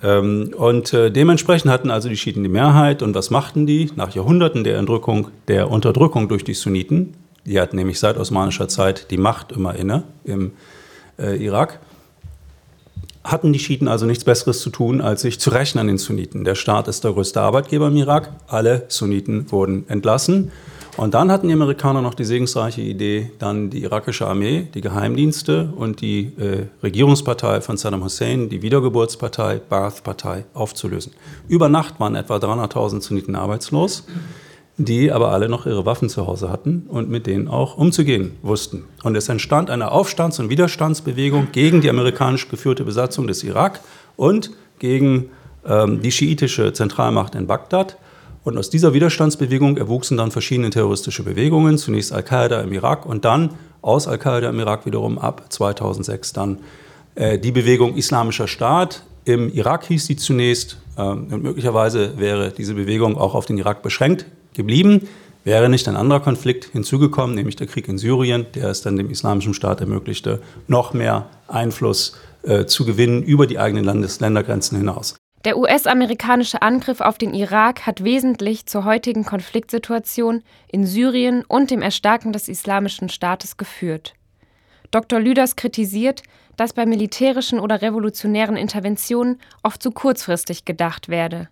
Ähm, 0.01 0.53
und 0.55 0.93
äh, 0.93 1.11
dementsprechend 1.11 1.71
hatten 1.71 1.91
also 1.91 2.07
die 2.07 2.15
Schiiten 2.15 2.43
die 2.43 2.49
Mehrheit. 2.49 3.01
Und 3.01 3.15
was 3.15 3.31
machten 3.31 3.65
die? 3.65 3.91
Nach 3.95 4.13
Jahrhunderten 4.13 4.63
der, 4.63 4.81
der 5.47 5.69
Unterdrückung 5.69 6.29
durch 6.29 6.45
die 6.45 6.53
Sunniten, 6.53 7.15
die 7.45 7.59
hatten 7.59 7.75
nämlich 7.75 7.99
seit 7.99 8.17
osmanischer 8.17 8.67
Zeit 8.67 9.11
die 9.11 9.17
Macht 9.17 9.51
immer 9.51 9.75
inne 9.75 10.03
im 10.23 10.51
äh, 11.19 11.43
Irak. 11.43 11.79
Hatten 13.25 13.51
die 13.51 13.59
Schiiten 13.59 13.89
also 13.89 14.05
nichts 14.05 14.23
Besseres 14.23 14.61
zu 14.61 14.69
tun, 14.69 15.01
als 15.01 15.21
sich 15.21 15.37
zu 15.39 15.49
rächen 15.49 15.79
an 15.79 15.87
den 15.87 15.97
Sunniten. 15.97 16.45
Der 16.45 16.55
Staat 16.55 16.87
ist 16.87 17.03
der 17.03 17.11
größte 17.11 17.41
Arbeitgeber 17.41 17.87
im 17.87 17.97
Irak. 17.97 18.31
Alle 18.47 18.85
Sunniten 18.87 19.51
wurden 19.51 19.83
entlassen. 19.89 20.51
Und 20.97 21.13
dann 21.13 21.31
hatten 21.31 21.47
die 21.47 21.53
Amerikaner 21.53 22.01
noch 22.01 22.15
die 22.15 22.25
segensreiche 22.25 22.81
Idee, 22.81 23.31
dann 23.37 23.69
die 23.69 23.83
irakische 23.83 24.27
Armee, 24.27 24.67
die 24.73 24.81
Geheimdienste 24.81 25.71
und 25.75 26.01
die 26.01 26.33
äh, 26.37 26.65
Regierungspartei 26.81 27.61
von 27.61 27.77
Saddam 27.77 28.03
Hussein, 28.03 28.49
die 28.49 28.63
Wiedergeburtspartei, 28.63 29.61
Baath-Partei, 29.69 30.45
aufzulösen. 30.55 31.13
Über 31.47 31.69
Nacht 31.69 31.99
waren 31.99 32.15
etwa 32.15 32.37
300.000 32.37 33.01
Sunniten 33.01 33.35
arbeitslos 33.35 34.05
die 34.77 35.11
aber 35.11 35.31
alle 35.31 35.49
noch 35.49 35.65
ihre 35.65 35.85
Waffen 35.85 36.07
zu 36.07 36.27
Hause 36.27 36.51
hatten 36.51 36.85
und 36.87 37.09
mit 37.09 37.25
denen 37.25 37.47
auch 37.47 37.77
umzugehen 37.77 38.33
wussten. 38.43 38.85
Und 39.03 39.15
es 39.15 39.27
entstand 39.27 39.71
eine 39.71 39.91
Aufstands- 39.91 40.39
und 40.39 40.49
Widerstandsbewegung 40.49 41.47
gegen 41.51 41.81
die 41.81 41.89
amerikanisch 41.89 42.47
geführte 42.47 42.83
Besatzung 42.83 43.25
des 43.25 43.43
Irak 43.43 43.79
und 44.15 44.51
gegen 44.77 45.31
ähm, 45.65 46.01
die 46.01 46.11
schiitische 46.11 46.73
Zentralmacht 46.73 47.33
in 47.33 47.47
Bagdad. 47.47 47.97
Und 48.47 48.57
aus 48.57 48.69
dieser 48.69 48.93
Widerstandsbewegung 48.93 49.75
erwuchsen 49.75 50.15
dann 50.15 50.31
verschiedene 50.31 50.69
terroristische 50.69 51.21
Bewegungen, 51.21 51.77
zunächst 51.77 52.13
Al-Qaida 52.13 52.61
im 52.61 52.71
Irak 52.71 53.05
und 53.05 53.25
dann 53.25 53.55
aus 53.81 54.07
Al-Qaida 54.07 54.49
im 54.49 54.57
Irak 54.57 54.85
wiederum 54.85 55.19
ab 55.19 55.47
2006 55.49 56.31
dann 56.31 56.59
äh, 57.15 57.37
die 57.37 57.51
Bewegung 57.51 57.97
Islamischer 57.97 58.47
Staat. 58.47 59.03
Im 59.25 59.51
Irak 59.53 59.87
hieß 59.87 60.05
sie 60.05 60.15
zunächst, 60.15 60.77
äh, 60.95 61.01
und 61.01 61.43
möglicherweise 61.43 62.17
wäre 62.19 62.53
diese 62.57 62.75
Bewegung 62.75 63.17
auch 63.17 63.35
auf 63.35 63.45
den 63.45 63.57
Irak 63.57 63.83
beschränkt 63.83 64.25
geblieben, 64.53 65.09
wäre 65.43 65.67
nicht 65.67 65.89
ein 65.89 65.97
anderer 65.97 66.21
Konflikt 66.21 66.69
hinzugekommen, 66.71 67.35
nämlich 67.35 67.57
der 67.57 67.67
Krieg 67.67 67.89
in 67.89 67.97
Syrien, 67.97 68.45
der 68.55 68.69
es 68.69 68.81
dann 68.81 68.95
dem 68.95 69.09
Islamischen 69.09 69.55
Staat 69.55 69.81
ermöglichte, 69.81 70.41
noch 70.69 70.93
mehr 70.93 71.25
Einfluss 71.49 72.15
äh, 72.43 72.63
zu 72.63 72.85
gewinnen 72.85 73.23
über 73.23 73.45
die 73.45 73.59
eigenen 73.59 73.83
Landes 73.83 74.21
Ländergrenzen 74.21 74.77
hinaus. 74.77 75.17
Der 75.45 75.57
US-amerikanische 75.57 76.61
Angriff 76.61 76.99
auf 76.99 77.17
den 77.17 77.33
Irak 77.33 77.85
hat 77.85 78.03
wesentlich 78.03 78.65
zur 78.65 78.85
heutigen 78.85 79.23
Konfliktsituation 79.23 80.43
in 80.67 80.85
Syrien 80.85 81.43
und 81.47 81.69
dem 81.69 81.81
Erstarken 81.81 82.33
des 82.33 82.47
Islamischen 82.47 83.09
Staates 83.09 83.55
geführt. 83.55 84.13
Dr. 84.91 85.19
Lüders 85.19 85.55
kritisiert, 85.55 86.23
dass 86.55 86.73
bei 86.73 86.85
militärischen 86.85 87.59
oder 87.59 87.81
revolutionären 87.81 88.57
Interventionen 88.57 89.39
oft 89.61 89.81
zu 89.81 89.91
kurzfristig 89.91 90.65
gedacht 90.65 91.07
werde. 91.07 91.49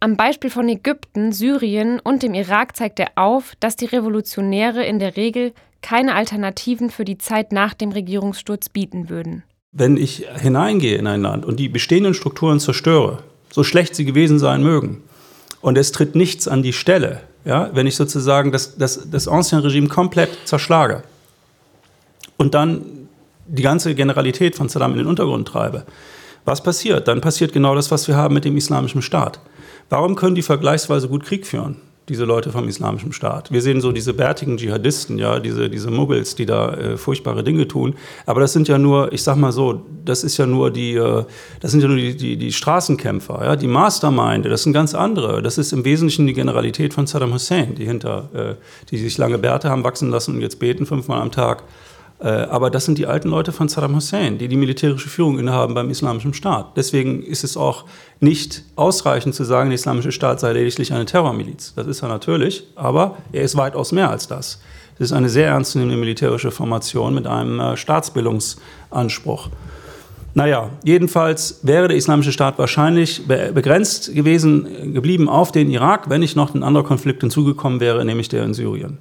Am 0.00 0.16
Beispiel 0.16 0.50
von 0.50 0.68
Ägypten, 0.68 1.32
Syrien 1.32 1.98
und 1.98 2.22
dem 2.22 2.34
Irak 2.34 2.76
zeigt 2.76 3.00
er 3.00 3.12
auf, 3.16 3.54
dass 3.58 3.74
die 3.74 3.86
Revolutionäre 3.86 4.84
in 4.84 4.98
der 4.98 5.16
Regel 5.16 5.52
keine 5.82 6.14
Alternativen 6.14 6.90
für 6.90 7.04
die 7.04 7.18
Zeit 7.18 7.52
nach 7.52 7.74
dem 7.74 7.90
Regierungssturz 7.90 8.68
bieten 8.68 9.08
würden. 9.08 9.44
Wenn 9.76 9.96
ich 9.96 10.26
hineingehe 10.40 10.96
in 10.96 11.06
ein 11.06 11.22
Land 11.22 11.44
und 11.44 11.58
die 11.58 11.68
bestehenden 11.68 12.14
Strukturen 12.14 12.60
zerstöre, 12.60 13.18
so 13.50 13.64
schlecht 13.64 13.94
sie 13.94 14.04
gewesen 14.04 14.38
sein 14.38 14.62
mögen, 14.62 15.02
und 15.60 15.78
es 15.78 15.92
tritt 15.92 16.14
nichts 16.14 16.46
an 16.46 16.62
die 16.62 16.72
Stelle, 16.72 17.20
ja, 17.44 17.70
wenn 17.74 17.86
ich 17.86 17.96
sozusagen 17.96 18.52
das, 18.52 18.76
das, 18.76 19.10
das 19.10 19.28
Ancien-Regime 19.28 19.88
komplett 19.88 20.30
zerschlage 20.44 21.02
und 22.36 22.54
dann 22.54 23.08
die 23.46 23.62
ganze 23.62 23.94
Generalität 23.94 24.56
von 24.56 24.68
Saddam 24.68 24.92
in 24.92 24.98
den 24.98 25.06
Untergrund 25.06 25.48
treibe, 25.48 25.84
was 26.44 26.62
passiert? 26.62 27.08
Dann 27.08 27.20
passiert 27.20 27.52
genau 27.52 27.74
das, 27.74 27.90
was 27.90 28.06
wir 28.08 28.16
haben 28.16 28.34
mit 28.34 28.44
dem 28.44 28.56
Islamischen 28.56 29.02
Staat. 29.02 29.40
Warum 29.88 30.14
können 30.14 30.34
die 30.34 30.42
vergleichsweise 30.42 31.08
gut 31.08 31.24
Krieg 31.24 31.46
führen? 31.46 31.76
Diese 32.08 32.24
Leute 32.24 32.50
vom 32.50 32.68
Islamischen 32.68 33.12
Staat. 33.12 33.50
Wir 33.50 33.62
sehen 33.62 33.80
so 33.80 33.90
diese 33.90 34.12
bärtigen 34.12 34.58
Dschihadisten, 34.58 35.18
ja, 35.18 35.40
diese, 35.40 35.70
diese 35.70 35.90
Muggels, 35.90 36.34
die 36.34 36.44
da 36.44 36.74
äh, 36.74 36.96
furchtbare 36.96 37.42
Dinge 37.42 37.66
tun. 37.66 37.94
Aber 38.26 38.40
das 38.40 38.52
sind 38.52 38.68
ja 38.68 38.76
nur, 38.76 39.12
ich 39.12 39.22
sag 39.22 39.36
mal 39.36 39.52
so, 39.52 39.82
das 40.04 40.22
ist 40.22 40.36
ja 40.36 40.46
nur 40.46 40.70
die, 40.70 40.94
äh, 40.94 41.24
das 41.60 41.70
sind 41.70 41.80
ja 41.80 41.88
nur 41.88 41.96
die, 41.96 42.16
die, 42.16 42.36
die 42.36 42.52
Straßenkämpfer, 42.52 43.40
ja, 43.42 43.56
die 43.56 43.68
Mastermind, 43.68 44.44
das 44.44 44.64
sind 44.64 44.74
ganz 44.74 44.94
andere. 44.94 45.40
Das 45.40 45.56
ist 45.56 45.72
im 45.72 45.84
Wesentlichen 45.84 46.26
die 46.26 46.34
Generalität 46.34 46.92
von 46.92 47.06
Saddam 47.06 47.32
Hussein, 47.32 47.74
die 47.74 47.86
hinter, 47.86 48.28
äh, 48.34 48.54
die 48.90 48.98
sich 48.98 49.16
lange 49.16 49.38
Bärte 49.38 49.70
haben 49.70 49.84
wachsen 49.84 50.10
lassen 50.10 50.34
und 50.34 50.42
jetzt 50.42 50.58
beten 50.58 50.84
fünfmal 50.84 51.22
am 51.22 51.32
Tag 51.32 51.62
aber 52.28 52.70
das 52.70 52.84
sind 52.84 52.98
die 52.98 53.06
alten 53.06 53.28
Leute 53.28 53.52
von 53.52 53.68
Saddam 53.68 53.94
Hussein, 53.94 54.38
die 54.38 54.48
die 54.48 54.56
militärische 54.56 55.08
Führung 55.08 55.38
innehaben 55.38 55.74
beim 55.74 55.90
Islamischen 55.90 56.32
Staat. 56.32 56.76
Deswegen 56.76 57.22
ist 57.22 57.44
es 57.44 57.56
auch 57.56 57.84
nicht 58.20 58.62
ausreichend 58.76 59.34
zu 59.34 59.44
sagen, 59.44 59.70
der 59.70 59.74
Islamische 59.74 60.12
Staat 60.12 60.40
sei 60.40 60.52
lediglich 60.52 60.92
eine 60.92 61.04
Terrormiliz. 61.04 61.74
Das 61.76 61.86
ist 61.86 62.02
er 62.02 62.08
natürlich, 62.08 62.64
aber 62.76 63.18
er 63.32 63.42
ist 63.42 63.56
weitaus 63.56 63.92
mehr 63.92 64.10
als 64.10 64.26
das. 64.26 64.60
Es 64.94 65.06
ist 65.06 65.12
eine 65.12 65.28
sehr 65.28 65.48
ernstzunehmende 65.48 65.98
militärische 65.98 66.50
Formation 66.50 67.14
mit 67.14 67.26
einem 67.26 67.60
äh, 67.60 67.76
Staatsbildungsanspruch. 67.76 69.50
Naja, 70.34 70.70
jedenfalls 70.82 71.60
wäre 71.62 71.88
der 71.88 71.96
Islamische 71.96 72.32
Staat 72.32 72.58
wahrscheinlich 72.58 73.26
begrenzt 73.26 74.12
gewesen, 74.14 74.92
geblieben 74.92 75.28
auf 75.28 75.52
den 75.52 75.70
Irak, 75.70 76.10
wenn 76.10 76.20
nicht 76.20 76.34
noch 76.34 76.54
ein 76.54 76.64
anderer 76.64 76.82
Konflikt 76.82 77.20
hinzugekommen 77.20 77.78
wäre, 77.78 78.04
nämlich 78.04 78.28
der 78.28 78.42
in 78.42 78.52
Syrien. 78.52 78.98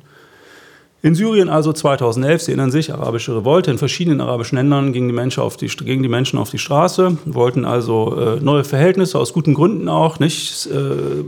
In 1.05 1.15
Syrien 1.15 1.49
also 1.49 1.73
2011, 1.73 2.43
Sie 2.43 2.51
erinnern 2.51 2.71
sich, 2.71 2.93
arabische 2.93 3.35
Revolte. 3.35 3.69
In 3.69 3.77
verschiedenen 3.77 4.21
arabischen 4.21 4.55
Ländern 4.55 4.93
gingen 4.93 5.09
die 5.09 5.13
Menschen 5.13 5.43
auf 5.43 5.57
die, 5.57 5.67
gingen 5.67 6.01
die, 6.01 6.07
Menschen 6.07 6.39
auf 6.39 6.49
die 6.49 6.57
Straße, 6.57 7.17
wollten 7.25 7.65
also 7.65 8.17
äh, 8.17 8.39
neue 8.39 8.63
Verhältnisse, 8.63 9.19
aus 9.19 9.33
guten 9.33 9.53
Gründen 9.53 9.89
auch. 9.89 10.19
Nicht? 10.19 10.65
Äh, 10.67 11.25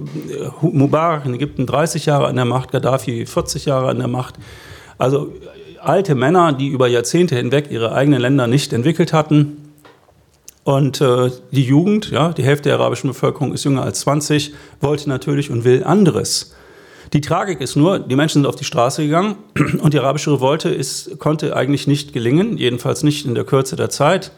Mubarak 0.62 1.26
in 1.26 1.34
Ägypten 1.34 1.66
30 1.66 2.06
Jahre 2.06 2.28
an 2.28 2.38
der 2.38 2.46
Macht, 2.46 2.72
Gaddafi 2.72 3.26
40 3.26 3.66
Jahre 3.66 3.90
an 3.90 3.98
der 3.98 4.08
Macht. 4.08 4.36
Also 4.98 5.34
alte 5.82 6.16
Männer, 6.16 6.54
die 6.54 6.70
über 6.70 6.88
Jahrzehnte 6.88 7.36
hinweg 7.36 7.70
ihre 7.70 7.92
eigenen 7.92 8.22
Länder 8.22 8.48
nicht 8.48 8.72
entwickelt 8.72 9.12
hatten. 9.12 9.58
Und 10.64 11.02
äh, 11.02 11.32
die 11.52 11.66
Jugend, 11.66 12.12
ja, 12.12 12.32
die 12.32 12.44
Hälfte 12.44 12.70
der 12.70 12.80
arabischen 12.80 13.10
Bevölkerung 13.10 13.54
ist 13.54 13.66
jünger 13.66 13.84
als 13.84 14.00
20, 14.00 14.54
wollte 14.80 15.10
natürlich 15.10 15.52
und 15.52 15.66
will 15.66 15.84
anderes. 15.84 16.56
Die 17.14 17.22
Tragik 17.22 17.62
ist 17.62 17.76
nur, 17.76 18.00
die 18.00 18.16
Menschen 18.16 18.42
sind 18.42 18.48
auf 18.48 18.56
die 18.56 18.64
Straße 18.64 19.04
gegangen 19.04 19.36
und 19.80 19.94
die 19.94 20.00
arabische 20.00 20.32
Revolte 20.32 20.70
ist, 20.70 21.20
konnte 21.20 21.56
eigentlich 21.56 21.88
nicht 21.88 22.14
gelingen, 22.14 22.58
jedenfalls 22.58 23.04
nicht 23.04 23.26
in 23.26 23.36
der 23.36 23.44
Kürze 23.44 23.76
der 23.76 23.90
Zeit. 23.90 24.32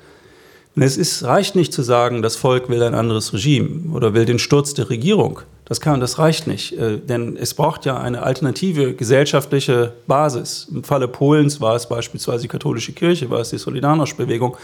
Es 0.79 0.95
ist, 0.95 1.23
reicht 1.23 1.55
nicht 1.55 1.73
zu 1.73 1.81
sagen, 1.81 2.21
das 2.21 2.35
Volk 2.35 2.69
will 2.69 2.83
ein 2.83 2.93
anderes 2.93 3.33
Regime 3.33 3.91
oder 3.93 4.13
will 4.13 4.25
den 4.25 4.37
Sturz 4.37 4.75
der 4.75 4.91
Regierung. 4.91 5.41
Das, 5.65 5.81
kann, 5.81 5.99
das 5.99 6.17
reicht 6.17 6.47
nicht, 6.47 6.77
äh, 6.77 6.97
denn 6.97 7.35
es 7.35 7.53
braucht 7.53 7.85
ja 7.85 7.99
eine 7.99 8.21
alternative 8.21 8.93
gesellschaftliche 8.93 9.93
Basis. 10.07 10.67
Im 10.71 10.83
Falle 10.83 11.09
Polens 11.09 11.59
war 11.59 11.75
es 11.75 11.89
beispielsweise 11.89 12.43
die 12.43 12.47
katholische 12.47 12.93
Kirche, 12.93 13.29
war 13.29 13.39
es 13.39 13.49
die 13.49 13.57
Solidarność-Bewegung, 13.57 14.55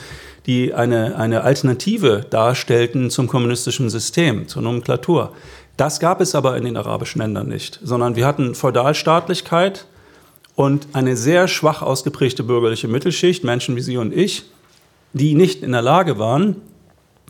die 0.45 0.73
eine, 0.73 1.17
eine 1.17 1.41
Alternative 1.41 2.25
darstellten 2.29 3.09
zum 3.09 3.27
kommunistischen 3.27 3.89
System, 3.89 4.47
zur 4.47 4.61
Nomenklatur. 4.61 5.33
Das 5.77 5.99
gab 5.99 6.21
es 6.21 6.35
aber 6.35 6.55
in 6.57 6.65
den 6.65 6.77
arabischen 6.77 7.21
Ländern 7.21 7.47
nicht, 7.47 7.79
sondern 7.83 8.15
wir 8.15 8.27
hatten 8.27 8.53
Feudalstaatlichkeit 8.53 9.85
und 10.55 10.87
eine 10.93 11.17
sehr 11.17 11.47
schwach 11.47 11.81
ausgeprägte 11.81 12.43
bürgerliche 12.43 12.87
Mittelschicht, 12.87 13.43
Menschen 13.43 13.75
wie 13.75 13.81
Sie 13.81 13.97
und 13.97 14.13
ich, 14.13 14.43
die 15.13 15.33
nicht 15.33 15.63
in 15.63 15.71
der 15.71 15.81
Lage 15.81 16.19
waren, 16.19 16.57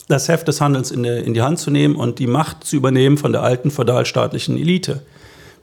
das 0.08 0.28
Heft 0.28 0.48
des 0.48 0.60
Handelns 0.60 0.92
in, 0.92 1.04
die, 1.04 1.10
in 1.10 1.34
die 1.34 1.42
Hand 1.42 1.60
zu 1.60 1.72
nehmen 1.72 1.96
und 1.96 2.20
die 2.20 2.28
Macht 2.28 2.66
zu 2.66 2.76
übernehmen 2.76 3.18
von 3.18 3.32
der 3.32 3.44
alten 3.44 3.72
feudalstaatlichen 3.72 4.58
Elite. 4.58 5.04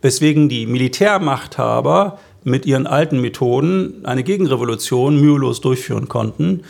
Weswegen 0.01 0.49
die 0.49 0.67
Militärmachthaber 0.67 2.19
mit 2.43 2.65
ihren 2.65 2.87
alten 2.87 3.21
Methoden 3.21 4.05
eine 4.05 4.23
Gegenrevolution 4.23 5.21
mühelos 5.21 5.61
durchführen 5.61 6.09
konnten, 6.09 6.63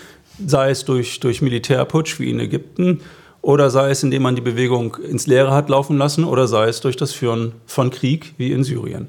sei 0.45 0.71
es 0.71 0.85
durch, 0.85 1.21
durch 1.21 1.43
Militärputsch 1.43 2.19
wie 2.19 2.31
in 2.31 2.41
Ägypten 2.41 3.01
oder 3.43 3.71
sei 3.71 3.91
es, 3.91 4.03
indem 4.03 4.23
man 4.23 4.37
die 4.37 4.43
Bewegung 4.43 4.97
ins 4.97 5.27
Leere 5.27 5.53
hat 5.53 5.69
laufen 5.69 5.97
lassen, 5.97 6.25
oder 6.25 6.47
sei 6.47 6.69
es 6.69 6.81
durch 6.81 6.97
das 6.97 7.13
Führen 7.13 7.53
von 7.67 7.91
Krieg 7.91 8.35
wie 8.37 8.53
in 8.53 8.65
Syrien. 8.65 9.09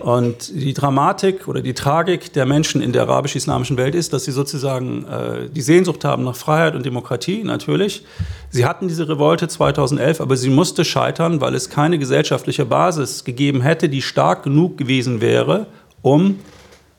Und 0.00 0.52
die 0.54 0.74
Dramatik 0.74 1.48
oder 1.48 1.62
die 1.62 1.72
Tragik 1.72 2.32
der 2.32 2.46
Menschen 2.46 2.82
in 2.82 2.92
der 2.92 3.02
arabisch-islamischen 3.02 3.76
Welt 3.76 3.94
ist, 3.94 4.12
dass 4.12 4.24
sie 4.24 4.32
sozusagen 4.32 5.06
äh, 5.06 5.48
die 5.48 5.62
Sehnsucht 5.62 6.04
haben 6.04 6.24
nach 6.24 6.36
Freiheit 6.36 6.74
und 6.74 6.84
Demokratie, 6.84 7.42
natürlich. 7.42 8.04
Sie 8.50 8.66
hatten 8.66 8.88
diese 8.88 9.08
Revolte 9.08 9.48
2011, 9.48 10.20
aber 10.20 10.36
sie 10.36 10.50
musste 10.50 10.84
scheitern, 10.84 11.40
weil 11.40 11.54
es 11.54 11.70
keine 11.70 11.98
gesellschaftliche 11.98 12.66
Basis 12.66 13.24
gegeben 13.24 13.62
hätte, 13.62 13.88
die 13.88 14.02
stark 14.02 14.42
genug 14.42 14.76
gewesen 14.76 15.20
wäre, 15.20 15.66
um 16.02 16.38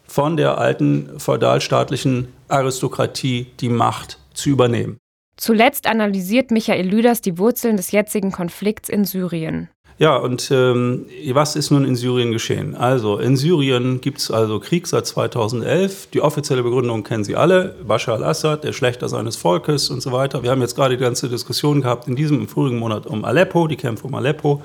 von 0.07 0.37
der 0.37 0.57
alten 0.57 1.19
feudalstaatlichen 1.19 2.29
Aristokratie 2.47 3.47
die 3.59 3.69
Macht 3.69 4.17
zu 4.33 4.49
übernehmen. 4.49 4.97
Zuletzt 5.37 5.87
analysiert 5.87 6.51
Michael 6.51 6.87
Lüders 6.87 7.21
die 7.21 7.37
Wurzeln 7.37 7.77
des 7.77 7.91
jetzigen 7.91 8.31
Konflikts 8.31 8.87
in 8.89 9.03
Syrien. 9.05 9.69
Ja, 9.97 10.17
und 10.17 10.49
ähm, 10.51 11.05
was 11.31 11.55
ist 11.55 11.71
nun 11.71 11.85
in 11.85 11.95
Syrien 11.95 12.33
geschehen? 12.33 12.75
Also, 12.75 13.17
in 13.17 13.37
Syrien 13.37 14.01
gibt 14.01 14.19
es 14.19 14.29
also 14.29 14.59
Krieg 14.59 14.87
seit 14.87 15.07
2011. 15.07 16.07
Die 16.13 16.19
offizielle 16.19 16.63
Begründung 16.63 17.03
kennen 17.03 17.23
Sie 17.23 17.37
alle. 17.37 17.75
Bashar 17.87 18.15
al-Assad, 18.15 18.65
der 18.65 18.73
Schlechter 18.73 19.07
seines 19.07 19.37
Volkes 19.37 19.89
und 19.89 20.01
so 20.01 20.11
weiter. 20.11 20.43
Wir 20.43 20.51
haben 20.51 20.59
jetzt 20.59 20.75
gerade 20.75 20.97
die 20.97 21.01
ganze 21.01 21.29
Diskussion 21.29 21.81
gehabt 21.81 22.09
in 22.09 22.17
diesem 22.17 22.41
im 22.41 22.47
vorigen 22.49 22.77
Monat 22.77 23.05
um 23.05 23.23
Aleppo, 23.23 23.67
die 23.67 23.77
Kämpfe 23.77 24.07
um 24.07 24.15
Aleppo. 24.15 24.61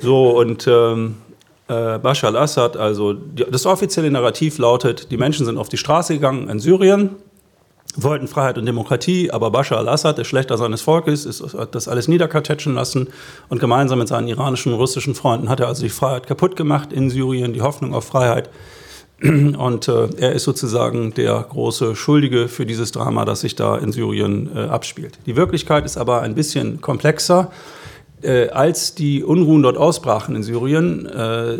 So, 0.00 0.38
und 0.38 0.68
ähm, 0.68 1.16
äh, 1.66 1.98
Bashar 1.98 2.30
al-Assad, 2.30 2.76
also 2.76 3.12
die, 3.12 3.44
das 3.50 3.66
offizielle 3.66 4.10
Narrativ 4.10 4.58
lautet, 4.58 5.10
die 5.10 5.16
Menschen 5.16 5.46
sind 5.46 5.58
auf 5.58 5.68
die 5.68 5.78
Straße 5.78 6.14
gegangen 6.14 6.48
in 6.48 6.60
Syrien 6.60 7.16
wollten 7.96 8.28
Freiheit 8.28 8.58
und 8.58 8.66
Demokratie, 8.66 9.30
aber 9.30 9.50
Bashar 9.50 9.78
al-Assad, 9.78 10.18
der 10.18 10.24
Schlechter 10.24 10.58
seines 10.58 10.82
Volkes, 10.82 11.26
ist, 11.26 11.54
hat 11.54 11.74
das 11.74 11.88
alles 11.88 12.08
niederkartätschen 12.08 12.74
lassen 12.74 13.08
und 13.48 13.60
gemeinsam 13.60 13.98
mit 13.98 14.08
seinen 14.08 14.28
iranischen 14.28 14.72
und 14.72 14.78
russischen 14.78 15.14
Freunden 15.14 15.48
hat 15.48 15.60
er 15.60 15.68
also 15.68 15.82
die 15.82 15.88
Freiheit 15.88 16.26
kaputt 16.26 16.56
gemacht 16.56 16.92
in 16.92 17.10
Syrien, 17.10 17.52
die 17.52 17.62
Hoffnung 17.62 17.94
auf 17.94 18.04
Freiheit. 18.04 18.50
Und 19.22 19.86
äh, 19.86 20.08
er 20.18 20.32
ist 20.32 20.42
sozusagen 20.42 21.14
der 21.14 21.46
große 21.48 21.94
Schuldige 21.94 22.48
für 22.48 22.66
dieses 22.66 22.90
Drama, 22.90 23.24
das 23.24 23.40
sich 23.40 23.54
da 23.54 23.78
in 23.78 23.92
Syrien 23.92 24.50
äh, 24.54 24.62
abspielt. 24.62 25.18
Die 25.26 25.36
Wirklichkeit 25.36 25.84
ist 25.84 25.96
aber 25.96 26.22
ein 26.22 26.34
bisschen 26.34 26.80
komplexer. 26.80 27.50
Äh, 28.22 28.48
als 28.48 28.94
die 28.94 29.22
Unruhen 29.22 29.62
dort 29.62 29.76
ausbrachen 29.76 30.34
in 30.34 30.42
Syrien, 30.42 31.06
äh, 31.06 31.58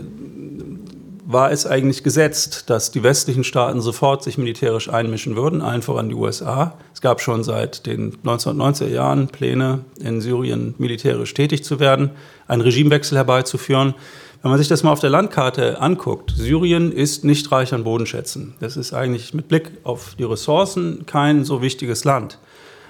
war 1.34 1.52
es 1.52 1.66
eigentlich 1.66 2.02
gesetzt, 2.02 2.70
dass 2.70 2.90
die 2.90 3.02
westlichen 3.02 3.44
Staaten 3.44 3.82
sofort 3.82 4.22
sich 4.22 4.38
militärisch 4.38 4.88
einmischen 4.88 5.36
würden, 5.36 5.60
allen 5.60 5.82
voran 5.82 6.08
die 6.08 6.14
USA. 6.14 6.78
Es 6.94 7.02
gab 7.02 7.20
schon 7.20 7.44
seit 7.44 7.84
den 7.84 8.16
1990er 8.22 8.88
Jahren 8.88 9.28
Pläne, 9.28 9.80
in 10.00 10.22
Syrien 10.22 10.74
militärisch 10.78 11.34
tätig 11.34 11.62
zu 11.62 11.78
werden, 11.78 12.12
einen 12.46 12.62
Regimewechsel 12.62 13.18
herbeizuführen. 13.18 13.94
Wenn 14.40 14.50
man 14.50 14.58
sich 14.58 14.68
das 14.68 14.82
mal 14.82 14.92
auf 14.92 15.00
der 15.00 15.10
Landkarte 15.10 15.80
anguckt, 15.80 16.32
Syrien 16.34 16.92
ist 16.92 17.24
nicht 17.24 17.52
reich 17.52 17.74
an 17.74 17.84
Bodenschätzen. 17.84 18.54
Das 18.60 18.78
ist 18.78 18.94
eigentlich 18.94 19.34
mit 19.34 19.48
Blick 19.48 19.72
auf 19.82 20.14
die 20.18 20.24
Ressourcen 20.24 21.04
kein 21.04 21.44
so 21.44 21.60
wichtiges 21.60 22.04
Land. 22.04 22.38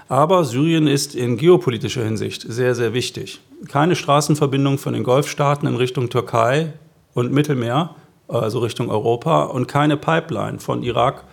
Aber 0.09 0.45
Syrien 0.45 0.87
ist 0.87 1.15
in 1.15 1.37
geopolitischer 1.39 2.05
Hinsicht 2.05 2.45
sehr, 2.47 2.75
sehr 2.75 2.93
wichtig. 2.93 3.41
Keine 3.69 3.97
Straßenverbindung 3.97 4.79
von 4.79 4.93
den 4.93 5.03
Golfstaaten 5.03 5.67
in 5.67 5.77
Richtung 5.77 6.11
Türkei 6.11 6.75
und 7.15 7.33
Mittelmeer 7.33 7.97
also 8.29 8.61
Richtung 8.61 8.91
Europa, 8.91 9.45
und 9.45 9.67
keine 9.67 9.97
Pipeline 9.97 10.59
von 10.59 10.83
Irak 10.83 11.25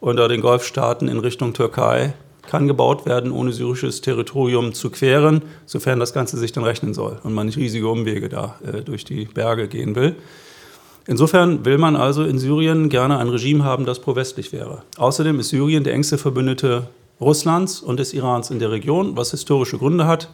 oder 0.00 0.28
den 0.28 0.40
Golfstaaten 0.40 1.08
in 1.08 1.18
Richtung 1.18 1.52
Türkei, 1.52 2.14
kann 2.46 2.66
gebaut 2.66 3.06
werden, 3.06 3.30
ohne 3.30 3.52
syrisches 3.52 4.00
Territorium 4.00 4.72
zu 4.72 4.90
queren, 4.90 5.42
sofern 5.66 6.00
das 6.00 6.12
Ganze 6.12 6.36
sich 6.36 6.52
dann 6.52 6.64
rechnen 6.64 6.94
soll 6.94 7.18
und 7.22 7.32
man 7.32 7.46
nicht 7.46 7.58
riesige 7.58 7.88
Umwege 7.88 8.28
da 8.28 8.56
äh, 8.64 8.82
durch 8.82 9.04
die 9.04 9.26
Berge 9.26 9.68
gehen 9.68 9.94
will. 9.94 10.16
Insofern 11.06 11.64
will 11.64 11.78
man 11.78 11.96
also 11.96 12.24
in 12.24 12.38
Syrien 12.38 12.88
gerne 12.88 13.18
ein 13.18 13.28
Regime 13.28 13.64
haben, 13.64 13.86
das 13.86 14.00
pro-westlich 14.00 14.52
wäre. 14.52 14.82
Außerdem 14.96 15.40
ist 15.40 15.50
Syrien 15.50 15.84
der 15.84 15.94
engste 15.94 16.18
Verbündete 16.18 16.88
Russlands 17.20 17.80
und 17.80 18.00
des 18.00 18.12
Irans 18.14 18.50
in 18.50 18.58
der 18.58 18.70
Region, 18.70 19.16
was 19.16 19.30
historische 19.30 19.78
Gründe 19.78 20.06
hat, 20.06 20.30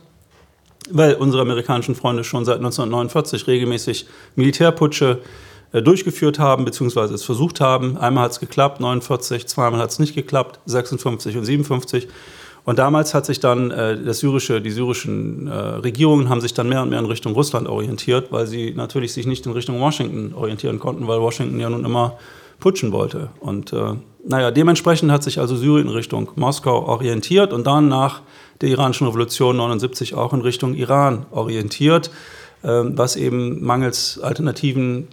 weil 0.91 1.15
unsere 1.15 1.43
amerikanischen 1.43 1.95
Freunde 1.95 2.25
schon 2.25 2.45
seit 2.45 2.59
1949 2.59 3.47
regelmäßig 3.47 4.07
Militärputsche 4.37 5.21
durchgeführt 5.73 6.39
haben, 6.39 6.65
beziehungsweise 6.65 7.15
es 7.15 7.25
versucht 7.25 7.61
haben. 7.61 7.97
Einmal 7.99 8.25
hat 8.25 8.33
es 8.33 8.41
geklappt, 8.41 8.81
49, 8.81 9.47
zweimal 9.47 9.81
hat 9.81 9.91
es 9.91 9.99
nicht 9.99 10.15
geklappt, 10.15 10.61
56 10.67 11.37
und 11.37 11.45
57. 11.45 12.09
Und 12.67 12.81
damals 12.81 13.15
hat 13.15 13.25
sich 13.25 13.39
dann 13.39 13.71
äh, 13.71 13.97
das 14.03 14.19
syrische, 14.19 14.61
die 14.61 14.73
syrischen 14.73 15.47
äh, 15.47 15.53
Regierungen 15.53 16.29
haben 16.29 16.41
sich 16.41 16.53
dann 16.53 16.69
mehr 16.69 16.83
und 16.83 16.91
mehr 16.91 16.99
in 16.99 17.07
Richtung 17.07 17.33
Russland 17.33 17.69
orientiert, 17.69 18.33
weil 18.33 18.49
sie 18.49 18.73
natürlich 18.75 19.13
sich 19.13 19.25
nicht 19.25 19.47
in 19.47 19.53
Richtung 19.53 19.81
Washington 19.81 20.35
orientieren 20.35 20.81
konnten, 20.81 21.07
weil 21.07 21.21
Washington 21.21 21.61
ja 21.61 21.71
nun 21.71 21.85
immer 21.85 22.19
putschen 22.59 22.91
wollte. 22.91 23.31
Und 23.39 23.73
äh, 23.73 23.95
naja, 24.27 24.51
dementsprechend 24.51 25.13
hat 25.13 25.23
sich 25.23 25.39
also 25.39 25.55
Syrien 25.55 25.87
in 25.87 25.93
Richtung 25.93 26.31
Moskau 26.35 26.85
orientiert 26.87 27.53
und 27.53 27.69
dann 27.69 27.89
nach 27.89 28.23
der 28.61 28.71
iranischen 28.71 29.07
Revolution 29.07 29.57
79 29.57 30.15
auch 30.15 30.33
in 30.33 30.41
Richtung 30.41 30.75
Iran 30.75 31.27
orientiert, 31.31 32.11
was 32.69 33.17
eben 33.17 33.65
mangels 33.65 34.19
Alternativen 34.21 35.09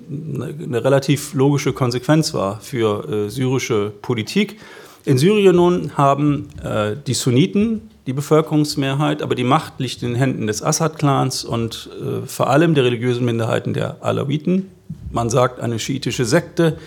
eine 0.63 0.83
relativ 0.83 1.33
logische 1.33 1.74
Konsequenz 1.74 2.33
war 2.33 2.60
für 2.60 3.07
äh, 3.07 3.29
syrische 3.29 3.91
Politik. 4.01 4.60
In 5.05 5.17
Syrien 5.17 5.57
nun 5.57 5.98
haben 5.98 6.48
äh, 6.63 6.95
die 7.05 7.13
Sunniten 7.13 7.89
die 8.07 8.13
Bevölkerungsmehrheit, 8.13 9.22
aber 9.22 9.36
die 9.36 9.43
Macht 9.43 9.79
liegt 9.79 10.01
in 10.03 10.10
den 10.10 10.15
Händen 10.15 10.48
des 10.48 10.62
Assad-Clans 10.62 11.45
und 11.45 11.89
äh, 12.01 12.25
vor 12.25 12.50
allem 12.50 12.74
der 12.74 12.83
religiösen 12.83 13.25
Minderheiten 13.25 13.74
der 13.74 13.98
Alawiten. 14.01 14.69
Man 15.12 15.29
sagt 15.29 15.60
eine 15.60 15.79
schiitische 15.79 16.25
Sekte. 16.25 16.77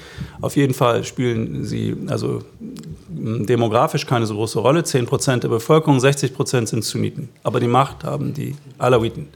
Auf 0.40 0.56
jeden 0.56 0.74
Fall 0.74 1.04
spielen 1.04 1.64
sie 1.64 1.96
also 2.08 2.42
demografisch 3.08 4.06
keine 4.06 4.26
so 4.26 4.34
große 4.34 4.58
Rolle. 4.58 4.84
10 4.84 5.06
Prozent 5.06 5.44
der 5.44 5.48
Bevölkerung, 5.48 6.00
60 6.00 6.34
Prozent 6.34 6.68
sind 6.68 6.84
Sunniten. 6.84 7.28
Aber 7.42 7.60
die 7.60 7.68
Macht 7.68 8.04
haben 8.04 8.34
die 8.34 8.54
Alawiten. 8.78 9.28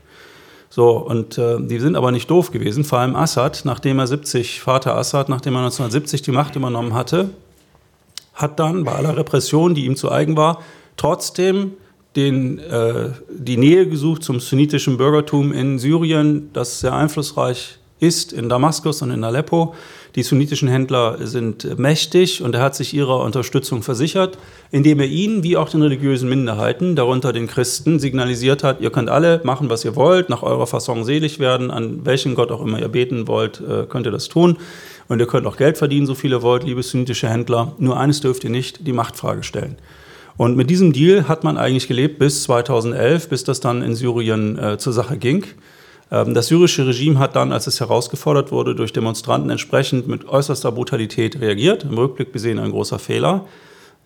So, 0.73 0.99
und 0.99 1.37
äh, 1.37 1.57
die 1.61 1.81
sind 1.81 1.97
aber 1.97 2.13
nicht 2.13 2.31
doof 2.31 2.53
gewesen. 2.53 2.85
Vor 2.85 3.01
allem 3.01 3.17
Assad, 3.17 3.63
nachdem 3.65 3.99
er 3.99 4.07
70, 4.07 4.61
Vater 4.61 4.97
Assad, 4.97 5.29
nachdem 5.29 5.55
er 5.55 5.65
1970 5.65 6.23
die 6.23 6.31
Macht 6.31 6.55
übernommen 6.55 6.95
hatte, 6.95 7.31
hat 8.35 8.61
dann 8.61 8.85
bei 8.85 8.93
aller 8.93 9.17
Repression, 9.17 9.75
die 9.75 9.85
ihm 9.85 9.97
zu 9.97 10.13
eigen 10.13 10.37
war, 10.37 10.63
trotzdem 10.97 11.73
den, 12.15 12.61
äh, 12.61 13.11
die 13.29 13.57
Nähe 13.57 13.89
gesucht 13.89 14.23
zum 14.23 14.39
sunnitischen 14.39 14.97
Bürgertum 14.97 15.53
in 15.53 15.81
Syrien, 15.81 16.51
das 16.53 16.81
sehr 16.81 16.95
einflussreich 16.95 17.79
ist 17.99 18.33
in 18.33 18.49
Damaskus 18.49 19.03
und 19.03 19.11
in 19.11 19.25
Aleppo. 19.25 19.75
Die 20.17 20.23
sunnitischen 20.23 20.69
Händler 20.69 21.19
sind 21.21 21.79
mächtig 21.79 22.43
und 22.43 22.55
er 22.55 22.63
hat 22.63 22.75
sich 22.75 22.95
ihrer 22.95 23.21
Unterstützung 23.21 23.83
versichert, 23.83 24.39
indem 24.71 25.01
er 25.01 25.07
ihnen 25.07 25.43
wie 25.43 25.57
auch 25.57 25.69
den 25.69 25.83
religiösen 25.83 26.29
Minderheiten, 26.29 26.97
darunter 26.97 27.33
den 27.33 27.47
Christen, 27.47 28.01
signalisiert 28.01 28.65
hat, 28.65 28.81
ihr 28.81 28.91
könnt 28.91 29.09
alle 29.09 29.41
machen, 29.45 29.71
was 29.71 29.85
ihr 29.85 29.95
wollt, 29.95 30.29
nach 30.29 30.43
eurer 30.43 30.67
Fassung 30.67 31.05
selig 31.05 31.39
werden, 31.39 31.71
an 31.71 32.05
welchen 32.05 32.35
Gott 32.35 32.51
auch 32.51 32.63
immer 32.63 32.81
ihr 32.81 32.89
beten 32.89 33.29
wollt, 33.29 33.61
äh, 33.61 33.87
könnt 33.89 34.07
ihr 34.07 34.13
das 34.13 34.29
tun. 34.29 34.59
Und 35.09 35.19
ihr 35.19 35.27
könnt 35.27 35.47
auch 35.47 35.57
Geld 35.57 35.77
verdienen, 35.77 36.07
so 36.07 36.15
viel 36.15 36.31
ihr 36.31 36.43
wollt, 36.43 36.65
liebe 36.65 36.83
sunnitische 36.83 37.29
Händler. 37.29 37.73
Nur 37.79 37.99
eines 37.99 38.21
dürft 38.21 38.45
ihr 38.45 38.51
nicht, 38.51 38.87
die 38.87 38.93
Machtfrage 38.93 39.43
stellen. 39.43 39.77
Und 40.37 40.57
mit 40.57 40.71
diesem 40.71 40.93
Deal 40.93 41.29
hat 41.29 41.45
man 41.45 41.59
eigentlich 41.59 41.89
gelebt 41.89 42.19
bis 42.19 42.45
2011, 42.45 43.29
bis 43.29 43.45
das 43.45 43.61
dann 43.61 43.83
in 43.83 43.95
Syrien 43.95 44.59
äh, 44.59 44.79
zur 44.79 44.93
Sache 44.93 45.17
ging. 45.17 45.45
Ähm, 46.11 46.35
das 46.35 46.49
syrische 46.49 46.87
Regime 46.87 47.19
hat 47.19 47.37
dann, 47.37 47.53
als 47.53 47.67
es 47.67 47.81
herausgefordert 47.81 48.53
wurde, 48.53 48.75
durch 48.75 48.93
Demonstranten 48.93 49.51
entsprechend 49.51 50.09
mit 50.09 50.29
äußerster 50.29 50.73
Brutalität 50.73 51.41
reagiert. 51.41 51.85
Im 51.85 51.97
Rückblick 51.97 52.33
gesehen 52.33 52.59
ein 52.59 52.71
großer 52.71 52.99
Fehler. 52.99 53.47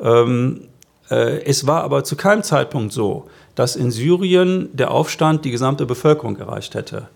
Ähm, 0.01 0.63
äh, 1.11 1.43
es 1.45 1.67
war 1.67 1.83
aber 1.83 2.05
zu 2.05 2.17
keinem 2.17 2.43
Zeitpunkt 2.43 2.93
so, 2.93 3.27
dass 3.55 3.77
in 3.77 3.91
Syrien 3.91 4.69
der 4.73 4.91
Aufstand 4.91 5.45
die 5.45 5.51
gesamte 5.51 5.87
Bevölkerung 5.87 6.37
erreicht 6.37 6.75
hätte. 6.75 7.09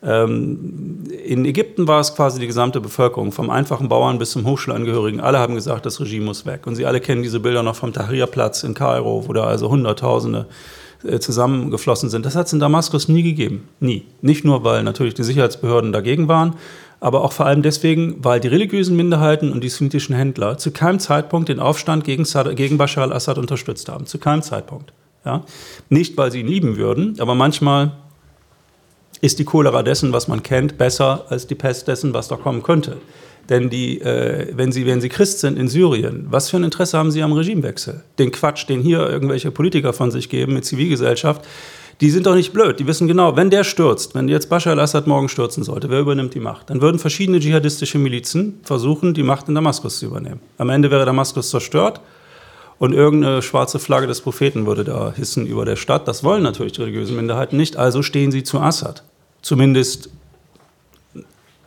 Ähm, 0.00 1.04
in 1.24 1.44
Ägypten 1.44 1.88
war 1.88 2.00
es 2.00 2.14
quasi 2.14 2.38
die 2.38 2.46
gesamte 2.46 2.80
Bevölkerung, 2.80 3.32
vom 3.32 3.50
einfachen 3.50 3.88
Bauern 3.88 4.18
bis 4.18 4.30
zum 4.30 4.46
Hochschulangehörigen. 4.46 5.20
Alle 5.20 5.38
haben 5.38 5.56
gesagt, 5.56 5.86
das 5.86 6.00
Regime 6.00 6.26
muss 6.26 6.46
weg. 6.46 6.66
Und 6.66 6.76
Sie 6.76 6.86
alle 6.86 7.00
kennen 7.00 7.22
diese 7.22 7.40
Bilder 7.40 7.64
noch 7.64 7.74
vom 7.74 7.92
Tahrirplatz 7.92 8.62
in 8.62 8.74
Kairo, 8.74 9.24
wo 9.26 9.32
da 9.32 9.44
also 9.44 9.68
Hunderttausende 9.68 10.46
äh, 11.04 11.18
zusammengeflossen 11.18 12.10
sind. 12.10 12.26
Das 12.26 12.34
hat 12.34 12.46
es 12.46 12.52
in 12.52 12.60
Damaskus 12.60 13.08
nie 13.08 13.22
gegeben. 13.22 13.68
Nie. 13.80 14.04
Nicht 14.20 14.44
nur, 14.44 14.64
weil 14.64 14.82
natürlich 14.82 15.14
die 15.14 15.24
Sicherheitsbehörden 15.24 15.92
dagegen 15.92 16.28
waren, 16.28 16.56
aber 17.00 17.22
auch 17.22 17.32
vor 17.32 17.46
allem 17.46 17.62
deswegen, 17.62 18.16
weil 18.24 18.40
die 18.40 18.48
religiösen 18.48 18.96
Minderheiten 18.96 19.52
und 19.52 19.62
die 19.62 19.68
sunnitischen 19.68 20.16
Händler 20.16 20.58
zu 20.58 20.72
keinem 20.72 20.98
Zeitpunkt 20.98 21.48
den 21.48 21.60
Aufstand 21.60 22.04
gegen, 22.04 22.24
gegen 22.56 22.78
Bashar 22.78 23.04
al-Assad 23.04 23.38
unterstützt 23.38 23.88
haben. 23.88 24.06
Zu 24.06 24.18
keinem 24.18 24.42
Zeitpunkt. 24.42 24.92
Ja? 25.24 25.44
Nicht, 25.88 26.16
weil 26.16 26.32
sie 26.32 26.40
ihn 26.40 26.48
lieben 26.48 26.76
würden, 26.76 27.14
aber 27.20 27.34
manchmal 27.34 27.92
ist 29.20 29.38
die 29.38 29.44
Cholera 29.44 29.82
dessen, 29.82 30.12
was 30.12 30.28
man 30.28 30.42
kennt, 30.42 30.78
besser 30.78 31.26
als 31.28 31.46
die 31.46 31.54
Pest 31.54 31.88
dessen, 31.88 32.14
was 32.14 32.28
da 32.28 32.36
kommen 32.36 32.62
könnte. 32.62 32.96
Denn 33.48 33.70
die, 33.70 34.00
äh, 34.00 34.52
wenn, 34.54 34.72
Sie, 34.72 34.86
wenn 34.86 35.00
Sie 35.00 35.08
Christ 35.08 35.40
sind 35.40 35.58
in 35.58 35.68
Syrien, 35.68 36.26
was 36.30 36.50
für 36.50 36.58
ein 36.58 36.64
Interesse 36.64 36.98
haben 36.98 37.10
Sie 37.10 37.22
am 37.22 37.32
Regimewechsel? 37.32 38.02
Den 38.18 38.30
Quatsch, 38.30 38.68
den 38.68 38.80
hier 38.80 39.08
irgendwelche 39.08 39.50
Politiker 39.50 39.92
von 39.92 40.10
sich 40.10 40.28
geben 40.28 40.54
mit 40.54 40.64
Zivilgesellschaft, 40.64 41.46
die 42.00 42.10
sind 42.10 42.26
doch 42.26 42.34
nicht 42.34 42.52
blöd. 42.52 42.78
Die 42.78 42.86
wissen 42.86 43.08
genau, 43.08 43.36
wenn 43.36 43.50
der 43.50 43.64
stürzt, 43.64 44.14
wenn 44.14 44.28
jetzt 44.28 44.48
Bashar 44.48 44.74
al-Assad 44.74 45.06
morgen 45.06 45.28
stürzen 45.28 45.64
sollte, 45.64 45.90
wer 45.90 46.00
übernimmt 46.00 46.34
die 46.34 46.40
Macht? 46.40 46.70
Dann 46.70 46.80
würden 46.80 46.98
verschiedene 46.98 47.40
dschihadistische 47.40 47.98
Milizen 47.98 48.60
versuchen, 48.62 49.14
die 49.14 49.24
Macht 49.24 49.48
in 49.48 49.54
Damaskus 49.54 49.98
zu 49.98 50.06
übernehmen. 50.06 50.40
Am 50.58 50.68
Ende 50.68 50.90
wäre 50.90 51.04
Damaskus 51.04 51.50
zerstört 51.50 52.00
und 52.78 52.92
irgendeine 52.92 53.42
schwarze 53.42 53.80
Flagge 53.80 54.06
des 54.06 54.20
Propheten 54.20 54.66
würde 54.66 54.84
da 54.84 55.12
hissen 55.16 55.46
über 55.46 55.64
der 55.64 55.76
Stadt. 55.76 56.06
Das 56.06 56.22
wollen 56.22 56.44
natürlich 56.44 56.72
die 56.72 56.82
religiösen 56.82 57.16
Minderheiten 57.16 57.56
nicht, 57.56 57.76
also 57.76 58.02
stehen 58.02 58.30
sie 58.30 58.44
zu 58.44 58.60
Assad. 58.60 59.02
Zumindest 59.42 60.10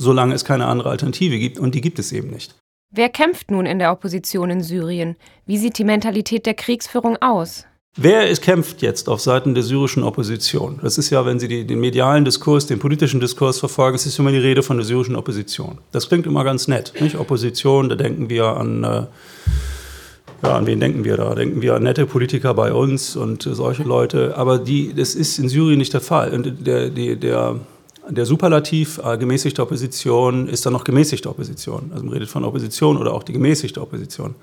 solange 0.01 0.33
es 0.33 0.45
keine 0.45 0.67
andere 0.67 0.89
Alternative 0.89 1.37
gibt 1.37 1.59
und 1.59 1.75
die 1.75 1.81
gibt 1.81 1.99
es 1.99 2.11
eben 2.11 2.29
nicht. 2.29 2.55
Wer 2.93 3.09
kämpft 3.09 3.51
nun 3.51 3.65
in 3.65 3.79
der 3.79 3.91
Opposition 3.91 4.49
in 4.49 4.61
Syrien? 4.61 5.15
Wie 5.45 5.57
sieht 5.57 5.77
die 5.77 5.85
Mentalität 5.85 6.45
der 6.45 6.55
Kriegsführung 6.55 7.17
aus? 7.21 7.65
Wer 7.97 8.29
ist, 8.29 8.41
kämpft 8.41 8.81
jetzt 8.81 9.09
auf 9.09 9.19
Seiten 9.19 9.53
der 9.53 9.63
syrischen 9.63 10.03
Opposition? 10.03 10.79
Das 10.81 10.97
ist 10.97 11.09
ja, 11.09 11.25
wenn 11.25 11.39
Sie 11.39 11.47
die, 11.47 11.67
den 11.67 11.79
medialen 11.79 12.23
Diskurs, 12.23 12.65
den 12.65 12.79
politischen 12.79 13.19
Diskurs 13.19 13.59
verfolgen, 13.59 13.95
es 13.95 14.05
ist 14.05 14.17
immer 14.17 14.31
die 14.31 14.37
Rede 14.37 14.63
von 14.63 14.77
der 14.77 14.85
syrischen 14.85 15.15
Opposition. 15.17 15.79
Das 15.91 16.07
klingt 16.07 16.25
immer 16.25 16.43
ganz 16.45 16.69
nett, 16.69 16.93
nicht? 16.99 17.17
Opposition, 17.17 17.89
da 17.89 17.95
denken 17.95 18.29
wir 18.29 18.45
an 18.45 18.83
äh, 18.83 19.03
ja, 20.43 20.57
an 20.57 20.65
wen 20.65 20.79
denken 20.79 21.03
wir 21.03 21.17
da? 21.17 21.35
Denken 21.35 21.61
wir 21.61 21.75
an 21.75 21.83
nette 21.83 22.05
Politiker 22.05 22.53
bei 22.53 22.73
uns 22.73 23.15
und 23.15 23.43
solche 23.43 23.83
Leute. 23.83 24.35
Aber 24.37 24.57
die, 24.57 24.93
das 24.93 25.13
ist 25.13 25.37
in 25.37 25.49
Syrien 25.49 25.77
nicht 25.77 25.93
der 25.93 26.01
Fall. 26.01 26.33
Und 26.33 26.65
der, 26.65 26.89
der, 26.89 27.15
der, 27.15 27.59
der 28.09 28.25
Superlativ 28.25 28.99
äh, 29.03 29.17
gemäßigte 29.17 29.61
Opposition 29.61 30.47
ist 30.47 30.65
dann 30.65 30.73
noch 30.73 30.83
gemäßigte 30.83 31.29
Opposition. 31.29 31.91
Also 31.93 32.03
man 32.03 32.13
redet 32.13 32.29
von 32.29 32.43
Opposition 32.43 32.97
oder 32.97 33.13
auch 33.13 33.23
die 33.23 33.33
gemäßigte 33.33 33.81
Opposition. 33.81 34.35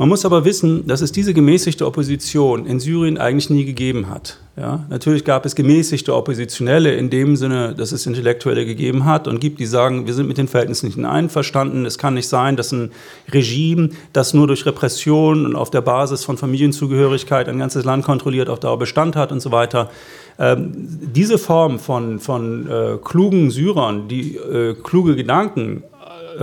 Man 0.00 0.08
muss 0.08 0.24
aber 0.24 0.44
wissen, 0.44 0.86
dass 0.86 1.00
es 1.00 1.10
diese 1.10 1.34
gemäßigte 1.34 1.84
Opposition 1.84 2.66
in 2.66 2.78
Syrien 2.78 3.18
eigentlich 3.18 3.50
nie 3.50 3.64
gegeben 3.64 4.08
hat. 4.08 4.38
Ja, 4.56 4.86
natürlich 4.90 5.24
gab 5.24 5.44
es 5.44 5.56
gemäßigte 5.56 6.14
Oppositionelle 6.14 6.94
in 6.94 7.10
dem 7.10 7.34
Sinne, 7.34 7.74
dass 7.76 7.90
es 7.90 8.06
Intellektuelle 8.06 8.64
gegeben 8.64 9.06
hat 9.06 9.26
und 9.26 9.40
gibt, 9.40 9.58
die 9.58 9.66
sagen, 9.66 10.06
wir 10.06 10.14
sind 10.14 10.28
mit 10.28 10.38
den 10.38 10.46
Verhältnissen 10.46 10.86
nicht 10.86 11.04
einverstanden. 11.04 11.84
Es 11.84 11.98
kann 11.98 12.14
nicht 12.14 12.28
sein, 12.28 12.54
dass 12.54 12.70
ein 12.70 12.92
Regime, 13.32 13.90
das 14.12 14.34
nur 14.34 14.46
durch 14.46 14.66
Repression 14.66 15.44
und 15.44 15.56
auf 15.56 15.70
der 15.70 15.80
Basis 15.80 16.24
von 16.24 16.36
Familienzugehörigkeit 16.36 17.48
ein 17.48 17.58
ganzes 17.58 17.84
Land 17.84 18.04
kontrolliert, 18.04 18.48
auf 18.48 18.60
Dauer 18.60 18.78
Bestand 18.78 19.16
hat 19.16 19.32
und 19.32 19.40
so 19.40 19.50
weiter. 19.50 19.90
Ähm, 20.38 20.70
diese 21.12 21.38
Form 21.38 21.80
von, 21.80 22.20
von 22.20 22.70
äh, 22.70 22.98
klugen 23.02 23.50
Syrern, 23.50 24.06
die 24.06 24.36
äh, 24.36 24.74
kluge 24.80 25.16
Gedanken 25.16 25.82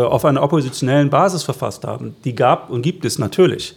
auf 0.01 0.25
einer 0.25 0.43
oppositionellen 0.43 1.09
Basis 1.09 1.43
verfasst 1.43 1.85
haben, 1.85 2.15
die 2.23 2.35
gab 2.35 2.69
und 2.69 2.81
gibt 2.81 3.05
es 3.05 3.19
natürlich. 3.19 3.75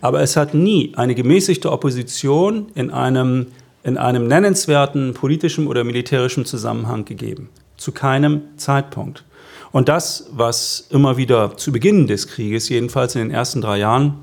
Aber 0.00 0.20
es 0.20 0.36
hat 0.36 0.54
nie 0.54 0.92
eine 0.96 1.14
gemäßigte 1.14 1.70
Opposition 1.70 2.68
in 2.74 2.90
einem, 2.90 3.48
in 3.82 3.98
einem 3.98 4.26
nennenswerten 4.26 5.14
politischen 5.14 5.66
oder 5.66 5.84
militärischen 5.84 6.44
Zusammenhang 6.44 7.04
gegeben. 7.04 7.50
Zu 7.76 7.92
keinem 7.92 8.42
Zeitpunkt. 8.56 9.24
Und 9.70 9.88
das, 9.88 10.30
was 10.32 10.86
immer 10.90 11.16
wieder 11.16 11.56
zu 11.56 11.72
Beginn 11.72 12.06
des 12.06 12.26
Krieges, 12.26 12.68
jedenfalls 12.68 13.14
in 13.14 13.22
den 13.22 13.30
ersten 13.30 13.60
drei 13.60 13.78
Jahren, 13.78 14.14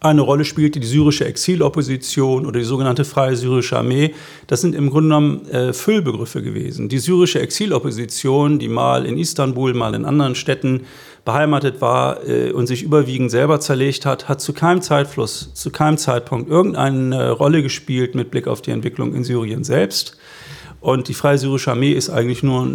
Eine 0.00 0.20
Rolle 0.20 0.44
spielte 0.44 0.78
die 0.78 0.86
syrische 0.86 1.24
Exilopposition 1.24 2.44
oder 2.44 2.58
die 2.58 2.66
sogenannte 2.66 3.06
Freie 3.06 3.34
Syrische 3.34 3.78
Armee. 3.78 4.14
Das 4.46 4.60
sind 4.60 4.74
im 4.74 4.90
Grunde 4.90 5.08
genommen 5.08 5.48
äh, 5.48 5.72
Füllbegriffe 5.72 6.42
gewesen. 6.42 6.90
Die 6.90 6.98
syrische 6.98 7.40
Exilopposition, 7.40 8.58
die 8.58 8.68
mal 8.68 9.06
in 9.06 9.16
Istanbul, 9.16 9.72
mal 9.72 9.94
in 9.94 10.04
anderen 10.04 10.34
Städten 10.34 10.82
beheimatet 11.24 11.80
war 11.80 12.26
äh, 12.28 12.52
und 12.52 12.66
sich 12.66 12.82
überwiegend 12.82 13.30
selber 13.30 13.58
zerlegt 13.58 14.04
hat, 14.04 14.28
hat 14.28 14.42
zu 14.42 14.52
keinem 14.52 14.82
Zeitfluss, 14.82 15.54
zu 15.54 15.70
keinem 15.70 15.96
Zeitpunkt 15.96 16.50
irgendeine 16.50 17.30
Rolle 17.30 17.62
gespielt 17.62 18.14
mit 18.14 18.30
Blick 18.30 18.48
auf 18.48 18.60
die 18.60 18.72
Entwicklung 18.72 19.14
in 19.14 19.24
Syrien 19.24 19.64
selbst. 19.64 20.18
Und 20.80 21.08
die 21.08 21.14
Freie 21.14 21.38
Syrische 21.38 21.70
Armee 21.70 21.92
ist 21.92 22.10
eigentlich 22.10 22.42
nur, 22.42 22.68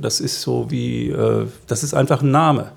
das 0.00 0.20
ist 0.20 0.40
so 0.40 0.70
wie, 0.70 1.10
äh, 1.10 1.46
das 1.66 1.82
ist 1.82 1.94
einfach 1.94 2.22
ein 2.22 2.30
Name. 2.30 2.70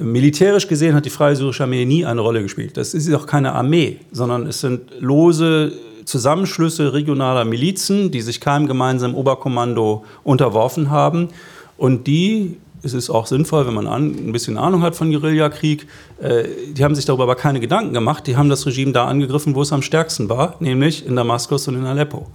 Militärisch 0.00 0.66
gesehen 0.68 0.94
hat 0.94 1.04
die 1.04 1.10
Freie 1.10 1.36
Syrische 1.36 1.64
Armee 1.64 1.84
nie 1.84 2.04
eine 2.04 2.20
Rolle 2.20 2.42
gespielt. 2.42 2.76
Das 2.76 2.94
ist 2.94 3.12
auch 3.14 3.26
keine 3.26 3.52
Armee, 3.52 3.98
sondern 4.12 4.46
es 4.46 4.60
sind 4.60 4.90
lose 4.98 5.72
Zusammenschlüsse 6.04 6.92
regionaler 6.92 7.44
Milizen, 7.44 8.10
die 8.10 8.20
sich 8.20 8.40
keinem 8.40 8.66
gemeinsamen 8.66 9.14
Oberkommando 9.14 10.04
unterworfen 10.24 10.90
haben 10.90 11.28
und 11.76 12.06
die 12.06 12.56
es 12.82 12.94
ist 12.94 13.10
auch 13.10 13.26
sinnvoll, 13.26 13.66
wenn 13.66 13.74
man 13.74 13.86
ein 13.86 14.32
bisschen 14.32 14.56
Ahnung 14.56 14.82
hat 14.82 14.96
von 14.96 15.10
Guerillakrieg. 15.10 15.86
Äh, 16.18 16.44
die 16.72 16.82
haben 16.82 16.94
sich 16.94 17.04
darüber 17.04 17.24
aber 17.24 17.34
keine 17.34 17.60
Gedanken 17.60 17.92
gemacht. 17.92 18.26
Die 18.26 18.36
haben 18.36 18.48
das 18.48 18.66
Regime 18.66 18.92
da 18.92 19.04
angegriffen, 19.04 19.54
wo 19.54 19.60
es 19.60 19.72
am 19.72 19.82
stärksten 19.82 20.30
war, 20.30 20.56
nämlich 20.60 21.04
in 21.06 21.16
Damaskus 21.16 21.68
und 21.68 21.74
in 21.74 21.84
Aleppo. 21.84 22.26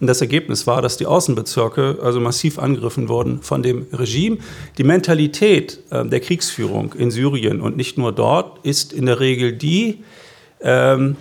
Und 0.00 0.06
das 0.06 0.20
Ergebnis 0.20 0.66
war, 0.66 0.80
dass 0.80 0.96
die 0.96 1.06
Außenbezirke 1.06 1.98
also 2.02 2.20
massiv 2.20 2.58
angegriffen 2.58 3.08
wurden 3.08 3.42
von 3.42 3.62
dem 3.62 3.86
Regime. 3.92 4.38
Die 4.78 4.84
Mentalität 4.84 5.80
äh, 5.90 6.04
der 6.04 6.20
Kriegsführung 6.20 6.94
in 6.94 7.10
Syrien 7.10 7.60
und 7.60 7.76
nicht 7.76 7.98
nur 7.98 8.12
dort 8.12 8.64
ist 8.64 8.92
in 8.92 9.06
der 9.06 9.18
Regel 9.18 9.52
die, 9.52 10.04
ähm, 10.60 11.16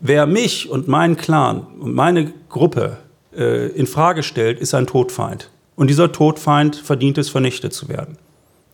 wer 0.00 0.26
mich 0.26 0.70
und 0.70 0.88
meinen 0.88 1.16
Clan 1.16 1.66
und 1.78 1.94
meine 1.94 2.32
Gruppe 2.48 2.98
äh, 3.36 3.68
in 3.68 3.86
Frage 3.86 4.22
stellt, 4.22 4.58
ist 4.58 4.74
ein 4.74 4.86
Todfeind. 4.86 5.50
Und 5.74 5.88
dieser 5.88 6.12
Todfeind 6.12 6.76
verdient 6.76 7.18
es, 7.18 7.28
vernichtet 7.28 7.74
zu 7.74 7.88
werden. 7.88 8.16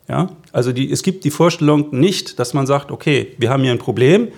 Ja? 0.08 0.30
Also 0.52 0.72
die, 0.72 0.90
es 0.90 1.02
gibt 1.02 1.24
die 1.24 1.30
Vorstellung 1.30 1.88
nicht, 1.90 2.38
dass 2.38 2.54
man 2.54 2.66
sagt, 2.66 2.92
okay, 2.92 3.34
wir 3.38 3.50
haben 3.50 3.62
hier 3.62 3.72
ein 3.72 3.78
Problem, 3.78 4.28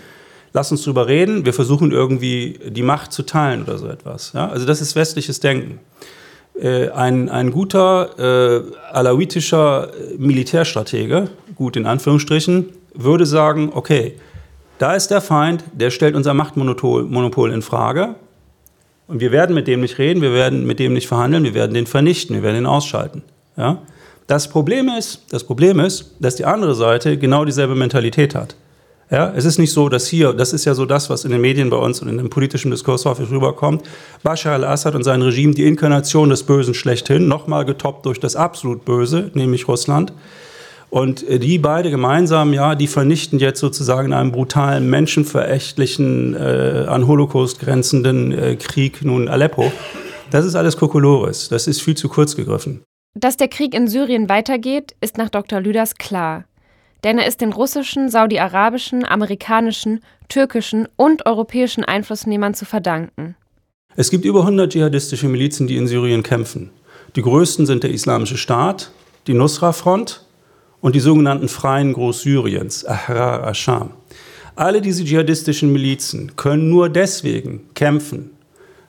lass 0.54 0.70
uns 0.70 0.84
drüber 0.84 1.06
reden, 1.08 1.44
wir 1.44 1.52
versuchen 1.52 1.90
irgendwie 1.90 2.58
die 2.66 2.82
Macht 2.82 3.12
zu 3.12 3.24
teilen 3.24 3.64
oder 3.64 3.76
so 3.76 3.88
etwas. 3.88 4.32
Ja? 4.32 4.48
Also 4.48 4.64
das 4.64 4.80
ist 4.80 4.96
westliches 4.96 5.40
Denken. 5.40 5.80
Äh, 6.58 6.88
ein, 6.90 7.28
ein 7.28 7.50
guter 7.50 8.18
äh, 8.18 8.62
alawitischer 8.92 9.90
Militärstratege, 10.16 11.28
gut 11.56 11.76
in 11.76 11.84
Anführungsstrichen, 11.84 12.70
würde 12.94 13.26
sagen, 13.26 13.72
okay, 13.74 14.14
da 14.78 14.94
ist 14.94 15.08
der 15.10 15.20
Feind, 15.20 15.64
der 15.72 15.90
stellt 15.90 16.14
unser 16.14 16.34
Machtmonopol 16.34 17.04
Monopol 17.04 17.52
in 17.52 17.62
Frage 17.62 18.14
und 19.08 19.20
wir 19.20 19.32
werden 19.32 19.54
mit 19.54 19.66
dem 19.66 19.80
nicht 19.80 19.98
reden, 19.98 20.22
wir 20.22 20.32
werden 20.32 20.64
mit 20.64 20.78
dem 20.78 20.92
nicht 20.92 21.08
verhandeln, 21.08 21.42
wir 21.42 21.54
werden 21.54 21.74
den 21.74 21.86
vernichten, 21.86 22.36
wir 22.36 22.42
werden 22.44 22.58
ihn 22.58 22.66
ausschalten. 22.66 23.22
Ja? 23.56 23.78
Das 24.28 24.48
Problem 24.48 24.88
ist, 24.88 25.24
das 25.30 25.42
Problem 25.42 25.80
ist, 25.80 26.14
dass 26.20 26.36
die 26.36 26.44
andere 26.44 26.76
Seite 26.76 27.18
genau 27.18 27.44
dieselbe 27.44 27.74
Mentalität 27.74 28.36
hat. 28.36 28.54
Ja, 29.10 29.32
es 29.36 29.44
ist 29.44 29.58
nicht 29.58 29.72
so, 29.72 29.88
dass 29.88 30.06
hier, 30.06 30.32
das 30.32 30.52
ist 30.52 30.64
ja 30.64 30.74
so 30.74 30.86
das, 30.86 31.10
was 31.10 31.24
in 31.24 31.30
den 31.30 31.40
Medien 31.40 31.68
bei 31.68 31.76
uns 31.76 32.00
und 32.00 32.08
in 32.08 32.16
dem 32.16 32.30
politischen 32.30 32.70
Diskurs 32.70 33.04
häufig 33.04 33.30
rüberkommt, 33.30 33.82
Bashar 34.22 34.54
al-Assad 34.54 34.94
und 34.94 35.04
sein 35.04 35.20
Regime 35.20 35.52
die 35.52 35.66
Inkarnation 35.66 36.30
des 36.30 36.42
Bösen 36.42 36.72
schlechthin, 36.74 37.28
nochmal 37.28 37.64
getoppt 37.64 38.06
durch 38.06 38.18
das 38.18 38.34
absolut 38.34 38.84
Böse, 38.84 39.30
nämlich 39.34 39.68
Russland. 39.68 40.12
Und 40.88 41.28
äh, 41.28 41.38
die 41.38 41.58
beide 41.58 41.90
gemeinsam, 41.90 42.52
ja, 42.52 42.74
die 42.74 42.86
vernichten 42.86 43.38
jetzt 43.38 43.60
sozusagen 43.60 44.08
in 44.08 44.12
einem 44.14 44.32
brutalen, 44.32 44.88
menschenverächtlichen, 44.88 46.34
äh, 46.34 46.86
an 46.88 47.06
Holocaust 47.06 47.60
grenzenden 47.60 48.32
äh, 48.32 48.56
Krieg 48.56 49.04
nun 49.04 49.28
Aleppo. 49.28 49.70
Das 50.30 50.46
ist 50.46 50.54
alles 50.54 50.76
Kokolores. 50.76 51.48
Das 51.48 51.66
ist 51.66 51.82
viel 51.82 51.96
zu 51.96 52.08
kurz 52.08 52.36
gegriffen. 52.36 52.82
Dass 53.14 53.36
der 53.36 53.48
Krieg 53.48 53.74
in 53.74 53.86
Syrien 53.86 54.28
weitergeht, 54.28 54.94
ist 55.00 55.18
nach 55.18 55.28
Dr. 55.28 55.60
Lüders 55.60 55.96
klar 55.96 56.44
denn 57.04 57.18
er 57.18 57.26
ist 57.26 57.40
den 57.40 57.52
russischen, 57.52 58.08
saudi-arabischen, 58.08 59.04
amerikanischen, 59.04 60.00
türkischen 60.28 60.88
und 60.96 61.26
europäischen 61.26 61.84
Einflussnehmern 61.84 62.54
zu 62.54 62.64
verdanken. 62.64 63.36
Es 63.94 64.10
gibt 64.10 64.24
über 64.24 64.40
100 64.40 64.72
dschihadistische 64.72 65.28
Milizen, 65.28 65.66
die 65.66 65.76
in 65.76 65.86
Syrien 65.86 66.22
kämpfen. 66.22 66.70
Die 67.14 67.22
größten 67.22 67.66
sind 67.66 67.84
der 67.84 67.90
Islamische 67.90 68.38
Staat, 68.38 68.90
die 69.28 69.34
Nusra-Front 69.34 70.24
und 70.80 70.96
die 70.96 71.00
sogenannten 71.00 71.48
Freien 71.48 71.92
Großsyriens, 71.92 72.84
Ahrar 72.84 73.46
Asham. 73.46 73.90
Alle 74.56 74.80
diese 74.80 75.04
dschihadistischen 75.04 75.72
Milizen 75.72 76.36
können 76.36 76.70
nur 76.70 76.88
deswegen 76.88 77.68
kämpfen, 77.74 78.30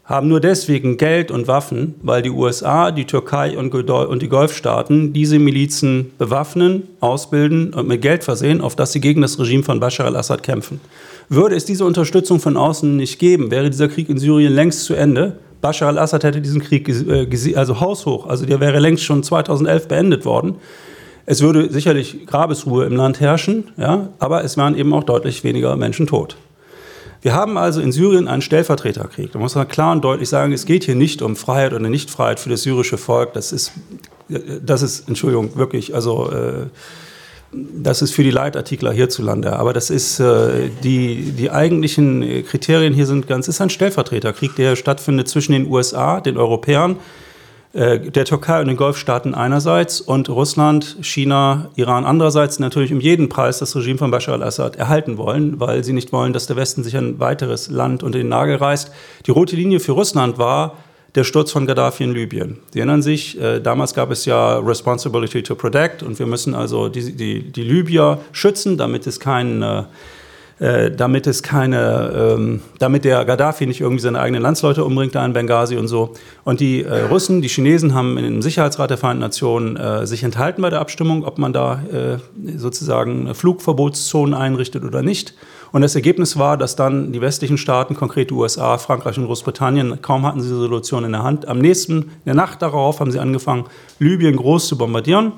haben 0.06 0.28
nur 0.28 0.40
deswegen 0.40 0.98
Geld 0.98 1.32
und 1.32 1.48
Waffen, 1.48 1.96
weil 2.04 2.22
die 2.22 2.30
USA, 2.30 2.92
die 2.92 3.06
Türkei 3.06 3.58
und 3.58 4.22
die 4.22 4.30
Golfstaaten 4.30 5.14
diese 5.14 5.40
Milizen 5.40 6.12
bewaffnen, 6.20 6.84
ausbilden 7.00 7.74
und 7.74 7.88
mit 7.88 8.04
Geld 8.04 8.24
versehen, 8.24 8.62
auf 8.62 8.76
das 8.76 8.92
sie 8.92 9.02
gegen 9.02 9.22
das 9.22 9.40
Regime 9.40 9.64
von 9.64 9.80
Bashar 9.80 10.06
al-Assad 10.06 10.44
kämpfen. 10.44 10.80
Würde 11.28 11.56
es 11.56 11.66
diese 11.66 11.86
Unterstützung 11.86 12.40
von 12.40 12.56
außen 12.56 12.96
nicht 12.96 13.18
geben, 13.18 13.50
wäre 13.50 13.72
dieser 13.72 13.88
Krieg 13.88 14.08
in 14.10 14.20
Syrien 14.20 14.54
längst 14.54 14.86
zu 14.86 14.94
Ende. 14.94 15.40
Bashar 15.62 15.88
al-Assad 15.88 16.24
hätte 16.24 16.40
diesen 16.40 16.62
Krieg 16.62 16.88
äh, 16.88 17.56
also 17.56 17.80
haushoch, 17.80 18.28
also 18.28 18.46
der 18.46 18.60
wäre 18.60 18.80
längst 18.80 19.04
schon 19.04 19.24
2011 19.24 19.88
beendet 19.88 20.26
worden. 20.26 20.58
Es 21.26 21.42
würde 21.42 21.72
sicherlich 21.74 22.28
Grabesruhe 22.28 22.86
im 22.86 22.96
Land 22.96 23.20
herrschen, 23.20 23.72
ja, 23.78 24.10
aber 24.20 24.44
es 24.44 24.56
wären 24.56 24.78
eben 24.78 24.94
auch 24.94 25.04
deutlich 25.04 25.44
weniger 25.44 25.76
Menschen 25.76 26.06
tot. 26.06 26.38
Wir 27.26 27.34
haben 27.34 27.58
also 27.58 27.82
in 27.82 27.92
Syrien 27.92 28.28
einen 28.28 28.44
Stellvertreterkrieg. 28.44 29.32
Da 29.32 29.40
muss 29.40 29.56
man 29.56 29.68
klar 29.68 29.94
und 29.94 30.04
deutlich 30.04 30.30
sagen, 30.30 30.54
es 30.54 30.68
geht 30.68 30.84
hier 30.84 30.94
nicht 30.94 31.24
um 31.24 31.36
Freiheit 31.36 31.74
oder 31.74 31.90
Nichtfreiheit 31.90 32.40
für 32.40 32.52
das 32.52 32.62
syrische 32.62 33.00
Volk. 33.00 33.34
Das 33.34 33.52
ist, 33.52 33.72
das 34.30 34.84
ist 34.84 35.08
Entschuldigung, 35.08 35.56
wirklich, 35.56 35.96
also 35.96 36.32
äh, 36.32 36.68
das 37.52 38.04
ist 38.04 38.12
für 38.12 38.22
die 38.22 38.30
Leitartikler 38.30 38.92
hierzulande. 38.92 39.54
Aber 39.54 39.74
das 39.74 39.90
ist, 39.90 40.20
äh, 40.20 40.70
die, 40.84 41.32
die 41.32 41.50
eigentlichen 41.50 42.46
Kriterien 42.46 42.94
hier 42.94 43.08
sind 43.08 43.26
ganz, 43.26 43.48
ist 43.48 43.60
ein 43.60 43.72
Stellvertreterkrieg, 43.72 44.56
der 44.56 44.76
stattfindet 44.76 45.28
zwischen 45.28 45.54
den 45.54 45.66
USA, 45.68 46.22
den 46.22 46.38
Europäern, 46.38 46.98
der 47.76 48.24
Türkei 48.24 48.62
und 48.62 48.68
den 48.68 48.78
Golfstaaten 48.78 49.36
einerseits 49.36 50.00
und 50.00 50.30
Russland, 50.30 50.96
China, 51.02 51.70
Iran 51.76 52.06
andererseits 52.06 52.58
natürlich 52.58 52.94
um 52.94 53.02
jeden 53.02 53.28
Preis 53.28 53.60
das 53.60 53.76
Regime 53.76 53.98
von 53.98 54.12
Bashar 54.12 54.36
al-Assad 54.36 54.78
erhalten 54.78 55.18
wollen, 55.18 55.60
weil 55.60 55.84
sie 55.84 55.92
nicht 55.92 56.14
wollen, 56.14 56.32
dass 56.32 56.48
der 56.48 56.56
Westen 56.56 56.86
sich 56.86 56.96
ein 56.96 57.20
weiteres 57.20 57.70
Land 57.70 58.02
unter 58.02 58.18
den 58.18 58.30
Nagel 58.30 58.56
reißt. 58.56 58.92
Die 59.26 59.32
rote 59.32 59.58
Linie 59.58 59.82
für 59.82 59.92
Russland 59.92 60.38
war 60.38 60.78
der 61.16 61.26
Sturz 61.26 61.52
von 61.52 61.66
Gaddafi 61.66 62.06
in 62.06 62.14
Libyen. 62.14 62.60
Sie 62.72 62.80
erinnern 62.80 63.02
sich, 63.02 63.40
äh, 63.42 63.60
damals 63.60 63.94
gab 63.94 64.10
es 64.10 64.26
ja 64.26 64.60
Responsibility 64.60 65.44
to 65.44 65.56
Protect 65.56 66.02
und 66.02 66.18
wir 66.18 66.28
müssen 66.28 66.56
also 66.56 66.88
die, 66.88 67.14
die, 67.14 67.52
die 67.52 67.64
Libyer 67.64 68.20
schützen, 68.32 68.78
damit 68.78 69.06
es 69.06 69.20
keinen 69.20 69.86
äh, 70.60 70.92
damit 70.92 71.28
es 71.28 71.44
keine, 71.44 72.36
ähm, 72.38 72.62
damit 72.80 73.04
der 73.04 73.26
Gaddafi 73.26 73.66
nicht 73.66 73.82
irgendwie 73.82 74.02
seine 74.02 74.20
eigenen 74.20 74.42
Landsleute 74.42 74.86
umbringt 74.86 75.14
da 75.14 75.26
in 75.26 75.34
Benghazi 75.34 75.76
und 75.76 75.88
so. 75.88 76.14
Und 76.46 76.62
die 76.62 76.84
äh, 76.84 77.04
Russen, 77.04 77.42
die 77.42 77.50
Chinesen 77.50 77.94
haben 77.94 78.18
im 78.18 78.42
Sicherheitsrat 78.42 78.90
der 78.90 78.98
Vereinten 78.98 79.22
Nationen 79.22 79.76
äh, 79.76 80.08
sich 80.08 80.24
enthalten 80.24 80.62
bei 80.62 80.70
der 80.70 80.80
Abstimmung, 80.80 81.26
ob 81.26 81.38
man 81.40 81.52
da 81.52 81.82
äh, 81.92 82.58
sozusagen 82.58 83.36
Flugverbotszonen 83.36 84.34
einrichtet 84.34 84.86
oder 84.86 85.02
nicht. 85.02 85.34
Und 85.74 85.82
das 85.82 85.94
Ergebnis 85.94 86.38
war, 86.38 86.58
dass 86.58 86.78
dann 86.78 87.12
die 87.12 87.20
westlichen 87.20 87.58
Staaten, 87.58 87.96
konkret 87.96 88.30
die 88.30 88.34
USA, 88.34 88.78
Frankreich 88.78 89.18
und 89.18 89.26
Großbritannien, 89.26 90.02
kaum 90.02 90.26
hatten 90.26 90.40
sie 90.40 90.48
diese 90.48 90.62
Resolution 90.62 91.04
in 91.04 91.12
der 91.12 91.24
Hand. 91.24 91.50
Am 91.50 91.60
nächsten, 91.60 92.04
in 92.04 92.26
der 92.26 92.36
Nacht 92.36 92.62
darauf, 92.62 93.02
haben 93.02 93.12
sie 93.12 93.20
angefangen, 93.20 93.66
Libyen 94.00 94.38
groß 94.38 94.70
zu 94.70 94.78
bombardieren 94.78 95.34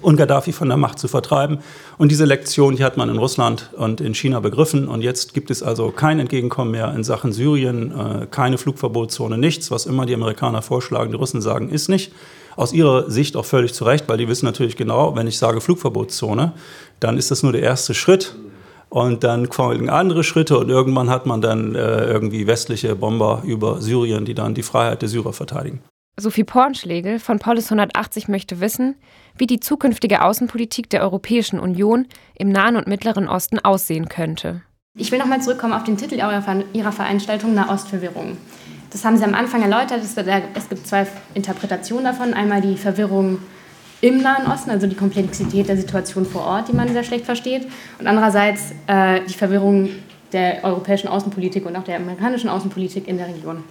und 0.00 0.16
Gaddafi 0.16 0.52
von 0.52 0.68
der 0.68 0.76
Macht 0.76 0.98
zu 0.98 1.08
vertreiben. 1.08 1.58
Und 1.96 2.10
diese 2.10 2.24
Lektion, 2.24 2.76
die 2.76 2.84
hat 2.84 2.96
man 2.96 3.08
in 3.08 3.18
Russland 3.18 3.70
und 3.76 4.00
in 4.00 4.14
China 4.14 4.40
begriffen. 4.40 4.88
Und 4.88 5.02
jetzt 5.02 5.34
gibt 5.34 5.50
es 5.50 5.62
also 5.62 5.90
kein 5.90 6.18
Entgegenkommen 6.18 6.70
mehr 6.70 6.92
in 6.94 7.04
Sachen 7.04 7.32
Syrien, 7.32 7.92
äh, 7.92 8.26
keine 8.30 8.58
Flugverbotszone, 8.58 9.38
nichts, 9.38 9.70
was 9.70 9.86
immer 9.86 10.06
die 10.06 10.14
Amerikaner 10.14 10.62
vorschlagen. 10.62 11.10
Die 11.10 11.16
Russen 11.16 11.40
sagen, 11.40 11.68
ist 11.68 11.88
nicht. 11.88 12.12
Aus 12.56 12.72
ihrer 12.72 13.08
Sicht 13.08 13.36
auch 13.36 13.44
völlig 13.44 13.72
zu 13.72 13.84
Recht, 13.84 14.08
weil 14.08 14.18
die 14.18 14.26
wissen 14.26 14.46
natürlich 14.46 14.76
genau, 14.76 15.14
wenn 15.14 15.28
ich 15.28 15.38
sage 15.38 15.60
Flugverbotszone, 15.60 16.52
dann 16.98 17.16
ist 17.16 17.30
das 17.30 17.44
nur 17.44 17.52
der 17.52 17.62
erste 17.62 17.94
Schritt. 17.94 18.34
Und 18.90 19.22
dann 19.22 19.52
folgen 19.52 19.90
andere 19.90 20.24
Schritte 20.24 20.58
und 20.58 20.70
irgendwann 20.70 21.10
hat 21.10 21.26
man 21.26 21.42
dann 21.42 21.74
äh, 21.74 22.06
irgendwie 22.06 22.46
westliche 22.46 22.96
Bomber 22.96 23.42
über 23.44 23.82
Syrien, 23.82 24.24
die 24.24 24.34
dann 24.34 24.54
die 24.54 24.62
Freiheit 24.62 25.02
der 25.02 25.08
Syrer 25.10 25.34
verteidigen. 25.34 25.82
Sophie 26.20 26.42
Pornschlegel 26.42 27.20
von 27.20 27.38
Polis 27.38 27.66
180 27.66 28.26
möchte 28.26 28.60
wissen, 28.60 28.96
wie 29.38 29.46
die 29.46 29.60
zukünftige 29.60 30.22
Außenpolitik 30.22 30.90
der 30.90 31.02
Europäischen 31.02 31.60
Union 31.60 32.06
im 32.34 32.50
Nahen 32.50 32.76
und 32.76 32.86
Mittleren 32.86 33.28
Osten 33.28 33.58
aussehen 33.58 34.08
könnte. 34.08 34.62
Ich 34.96 35.12
will 35.12 35.18
nochmal 35.18 35.40
zurückkommen 35.40 35.74
auf 35.74 35.84
den 35.84 35.96
Titel 35.96 36.16
Ihrer 36.16 36.92
Veranstaltung 36.92 37.54
Nahostverwirrung. 37.54 38.36
Das 38.90 39.04
haben 39.04 39.16
Sie 39.16 39.24
am 39.24 39.34
Anfang 39.34 39.62
erläutert. 39.62 40.00
Es 40.02 40.68
gibt 40.68 40.86
zwei 40.86 41.06
Interpretationen 41.34 42.04
davon. 42.04 42.34
Einmal 42.34 42.60
die 42.60 42.76
Verwirrung 42.76 43.38
im 44.00 44.22
Nahen 44.22 44.46
Osten, 44.46 44.70
also 44.70 44.86
die 44.86 44.96
Komplexität 44.96 45.68
der 45.68 45.76
Situation 45.76 46.24
vor 46.24 46.44
Ort, 46.44 46.68
die 46.68 46.72
man 46.72 46.88
sehr 46.88 47.04
schlecht 47.04 47.24
versteht, 47.24 47.66
und 47.98 48.06
andererseits 48.06 48.72
äh, 48.86 49.20
die 49.28 49.34
Verwirrung 49.34 49.90
der 50.32 50.62
europäischen 50.62 51.08
Außenpolitik 51.08 51.66
und 51.66 51.76
auch 51.76 51.84
der 51.84 51.96
amerikanischen 51.96 52.48
Außenpolitik 52.48 53.08
in 53.08 53.18
der 53.18 53.28
Region. 53.28 53.64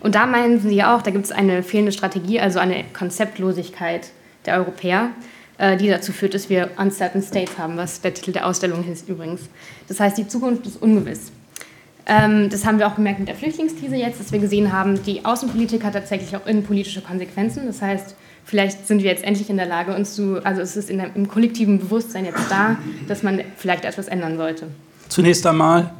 Und 0.00 0.14
da 0.16 0.26
meinen 0.26 0.60
Sie 0.60 0.74
ja 0.74 0.96
auch, 0.96 1.02
da 1.02 1.12
gibt 1.12 1.24
es 1.24 1.32
eine 1.32 1.62
fehlende 1.62 1.92
Strategie, 1.92 2.40
also 2.40 2.58
eine 2.58 2.84
Konzeptlosigkeit 2.92 4.10
der 4.46 4.56
Europäer, 4.58 5.10
äh, 5.58 5.76
die 5.76 5.88
dazu 5.88 6.12
führt, 6.12 6.34
dass 6.34 6.48
wir 6.48 6.70
Uncertain 6.76 7.22
States 7.22 7.58
haben, 7.58 7.76
was 7.76 8.00
der 8.00 8.14
Titel 8.14 8.32
der 8.32 8.46
Ausstellung 8.46 8.84
ist 8.90 9.08
übrigens. 9.08 9.42
Das 9.88 10.00
heißt, 10.00 10.18
die 10.18 10.26
Zukunft 10.26 10.66
ist 10.66 10.80
ungewiss. 10.80 11.32
Ähm, 12.06 12.50
das 12.50 12.64
haben 12.64 12.78
wir 12.78 12.86
auch 12.86 12.96
gemerkt 12.96 13.20
mit 13.20 13.28
der 13.28 13.36
Flüchtlingskrise 13.36 13.96
jetzt, 13.96 14.18
dass 14.18 14.32
wir 14.32 14.38
gesehen 14.38 14.72
haben, 14.72 15.02
die 15.04 15.24
Außenpolitik 15.24 15.84
hat 15.84 15.94
tatsächlich 15.94 16.34
auch 16.36 16.46
innenpolitische 16.46 17.00
Konsequenzen. 17.00 17.66
Das 17.66 17.80
heißt, 17.80 18.16
vielleicht 18.44 18.86
sind 18.88 19.02
wir 19.02 19.10
jetzt 19.10 19.22
endlich 19.22 19.48
in 19.50 19.56
der 19.56 19.66
Lage, 19.66 19.94
uns 19.94 20.14
zu, 20.14 20.44
also 20.44 20.60
es 20.60 20.76
ist 20.76 20.88
der, 20.88 21.14
im 21.14 21.28
kollektiven 21.28 21.78
Bewusstsein 21.78 22.24
jetzt 22.24 22.50
da, 22.50 22.76
dass 23.06 23.22
man 23.22 23.42
vielleicht 23.56 23.84
etwas 23.84 24.08
ändern 24.08 24.36
sollte. 24.36 24.66
Zunächst 25.08 25.46
einmal 25.46 25.92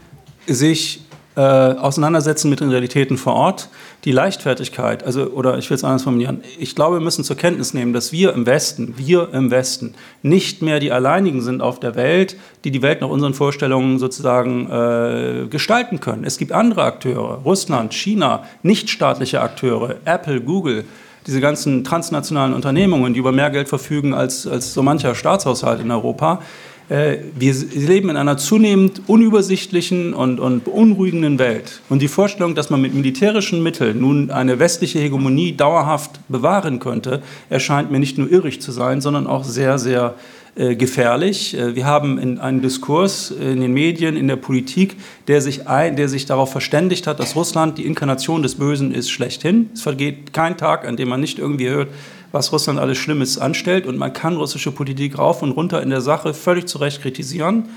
sich 0.46 1.01
äh, 1.34 1.40
auseinandersetzen 1.40 2.50
mit 2.50 2.60
den 2.60 2.70
Realitäten 2.70 3.16
vor 3.16 3.34
Ort. 3.34 3.68
Die 4.04 4.12
Leichtfertigkeit, 4.12 5.04
also, 5.04 5.26
oder 5.28 5.58
ich 5.58 5.70
will 5.70 5.76
es 5.76 5.84
anders 5.84 6.02
formulieren, 6.02 6.42
ich 6.58 6.74
glaube, 6.74 6.96
wir 6.96 7.00
müssen 7.00 7.24
zur 7.24 7.36
Kenntnis 7.36 7.72
nehmen, 7.72 7.92
dass 7.92 8.12
wir 8.12 8.34
im 8.34 8.44
Westen, 8.46 8.94
wir 8.98 9.32
im 9.32 9.50
Westen, 9.50 9.94
nicht 10.22 10.60
mehr 10.60 10.80
die 10.80 10.92
alleinigen 10.92 11.40
sind 11.40 11.62
auf 11.62 11.80
der 11.80 11.94
Welt, 11.94 12.36
die 12.64 12.70
die 12.70 12.82
Welt 12.82 13.00
nach 13.00 13.08
unseren 13.08 13.34
Vorstellungen 13.34 13.98
sozusagen 13.98 14.70
äh, 14.70 15.46
gestalten 15.48 16.00
können. 16.00 16.24
Es 16.24 16.36
gibt 16.36 16.52
andere 16.52 16.82
Akteure, 16.82 17.40
Russland, 17.44 17.94
China, 17.94 18.44
nichtstaatliche 18.62 19.40
Akteure, 19.40 19.96
Apple, 20.04 20.40
Google, 20.40 20.84
diese 21.26 21.40
ganzen 21.40 21.84
transnationalen 21.84 22.52
Unternehmungen, 22.52 23.14
die 23.14 23.20
über 23.20 23.32
mehr 23.32 23.50
Geld 23.50 23.68
verfügen 23.68 24.12
als, 24.12 24.46
als 24.46 24.74
so 24.74 24.82
mancher 24.82 25.14
Staatshaushalt 25.14 25.80
in 25.80 25.90
Europa. 25.90 26.42
Äh, 26.88 27.18
wir 27.38 27.54
leben 27.74 28.10
in 28.10 28.16
einer 28.16 28.36
zunehmend 28.36 29.02
unübersichtlichen 29.06 30.14
und, 30.14 30.40
und 30.40 30.64
beunruhigenden 30.64 31.38
Welt. 31.38 31.80
Und 31.88 32.02
die 32.02 32.08
Vorstellung, 32.08 32.54
dass 32.54 32.70
man 32.70 32.80
mit 32.80 32.94
militärischen 32.94 33.62
Mitteln 33.62 34.00
nun 34.00 34.30
eine 34.30 34.58
westliche 34.58 34.98
Hegemonie 34.98 35.56
dauerhaft 35.56 36.20
bewahren 36.28 36.78
könnte, 36.80 37.22
erscheint 37.50 37.90
mir 37.90 37.98
nicht 37.98 38.18
nur 38.18 38.30
irrig 38.30 38.60
zu 38.60 38.72
sein, 38.72 39.00
sondern 39.00 39.26
auch 39.26 39.44
sehr, 39.44 39.78
sehr 39.78 40.14
äh, 40.54 40.76
gefährlich. 40.76 41.56
Äh, 41.56 41.76
wir 41.76 41.86
haben 41.86 42.18
in 42.18 42.38
einen 42.38 42.60
Diskurs 42.60 43.30
in 43.30 43.62
den 43.62 43.72
Medien, 43.72 44.16
in 44.16 44.28
der 44.28 44.36
Politik, 44.36 44.96
der 45.26 45.40
sich, 45.40 45.66
ein, 45.66 45.96
der 45.96 46.10
sich 46.10 46.26
darauf 46.26 46.52
verständigt 46.52 47.06
hat, 47.06 47.20
dass 47.20 47.36
Russland 47.36 47.78
die 47.78 47.86
Inkarnation 47.86 48.42
des 48.42 48.56
Bösen 48.56 48.92
ist, 48.92 49.10
schlechthin. 49.10 49.70
Es 49.72 49.80
vergeht 49.80 50.34
kein 50.34 50.58
Tag, 50.58 50.86
an 50.86 50.98
dem 50.98 51.08
man 51.08 51.20
nicht 51.20 51.38
irgendwie 51.38 51.70
hört, 51.70 51.88
was 52.32 52.52
Russland 52.52 52.78
alles 52.78 52.98
Schlimmes 52.98 53.38
anstellt. 53.38 53.86
Und 53.86 53.96
man 53.98 54.12
kann 54.12 54.36
russische 54.36 54.72
Politik 54.72 55.18
rauf 55.18 55.42
und 55.42 55.52
runter 55.52 55.82
in 55.82 55.90
der 55.90 56.00
Sache 56.00 56.34
völlig 56.34 56.66
zu 56.66 56.78
Recht 56.78 57.00
kritisieren. 57.02 57.68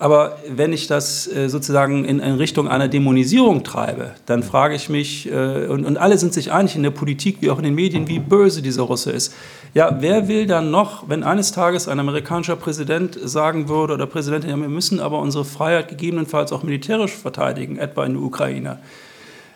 Aber 0.00 0.38
wenn 0.48 0.72
ich 0.72 0.86
das 0.86 1.30
äh, 1.30 1.50
sozusagen 1.50 2.06
in, 2.06 2.20
Richtung 2.20 2.68
einer 2.68 2.88
Dämonisierung 2.88 3.64
treibe, 3.64 4.12
dann 4.24 4.42
frage 4.42 4.74
ich 4.74 4.88
mich, 4.88 5.30
äh, 5.30 5.66
und, 5.66 5.84
und, 5.84 5.98
alle 5.98 6.16
sind 6.16 6.32
sich 6.32 6.52
einig 6.52 6.74
in 6.74 6.82
der 6.82 6.90
Politik 6.90 7.36
wie 7.42 7.50
auch 7.50 7.58
in 7.58 7.64
den 7.64 7.74
Medien, 7.74 8.08
wie 8.08 8.18
böse 8.18 8.62
dieser 8.62 8.84
Russe 8.84 9.10
ist. 9.10 9.34
Ja, 9.74 9.98
wer 10.00 10.26
will 10.26 10.46
dann 10.46 10.70
noch, 10.70 11.10
wenn 11.10 11.22
eines 11.22 11.52
Tages 11.52 11.86
ein 11.86 12.00
amerikanischer 12.00 12.56
Präsident 12.56 13.18
sagen 13.22 13.68
würde 13.68 13.92
oder 13.92 14.06
Präsidentin, 14.06 14.48
ja, 14.48 14.56
wir 14.56 14.70
müssen 14.70 15.00
aber 15.00 15.18
unsere 15.18 15.44
Freiheit 15.44 15.88
gegebenenfalls 15.88 16.50
auch 16.50 16.62
militärisch 16.62 17.12
verteidigen, 17.12 17.76
etwa 17.76 18.06
in 18.06 18.14
der 18.14 18.22
Ukraine 18.22 18.78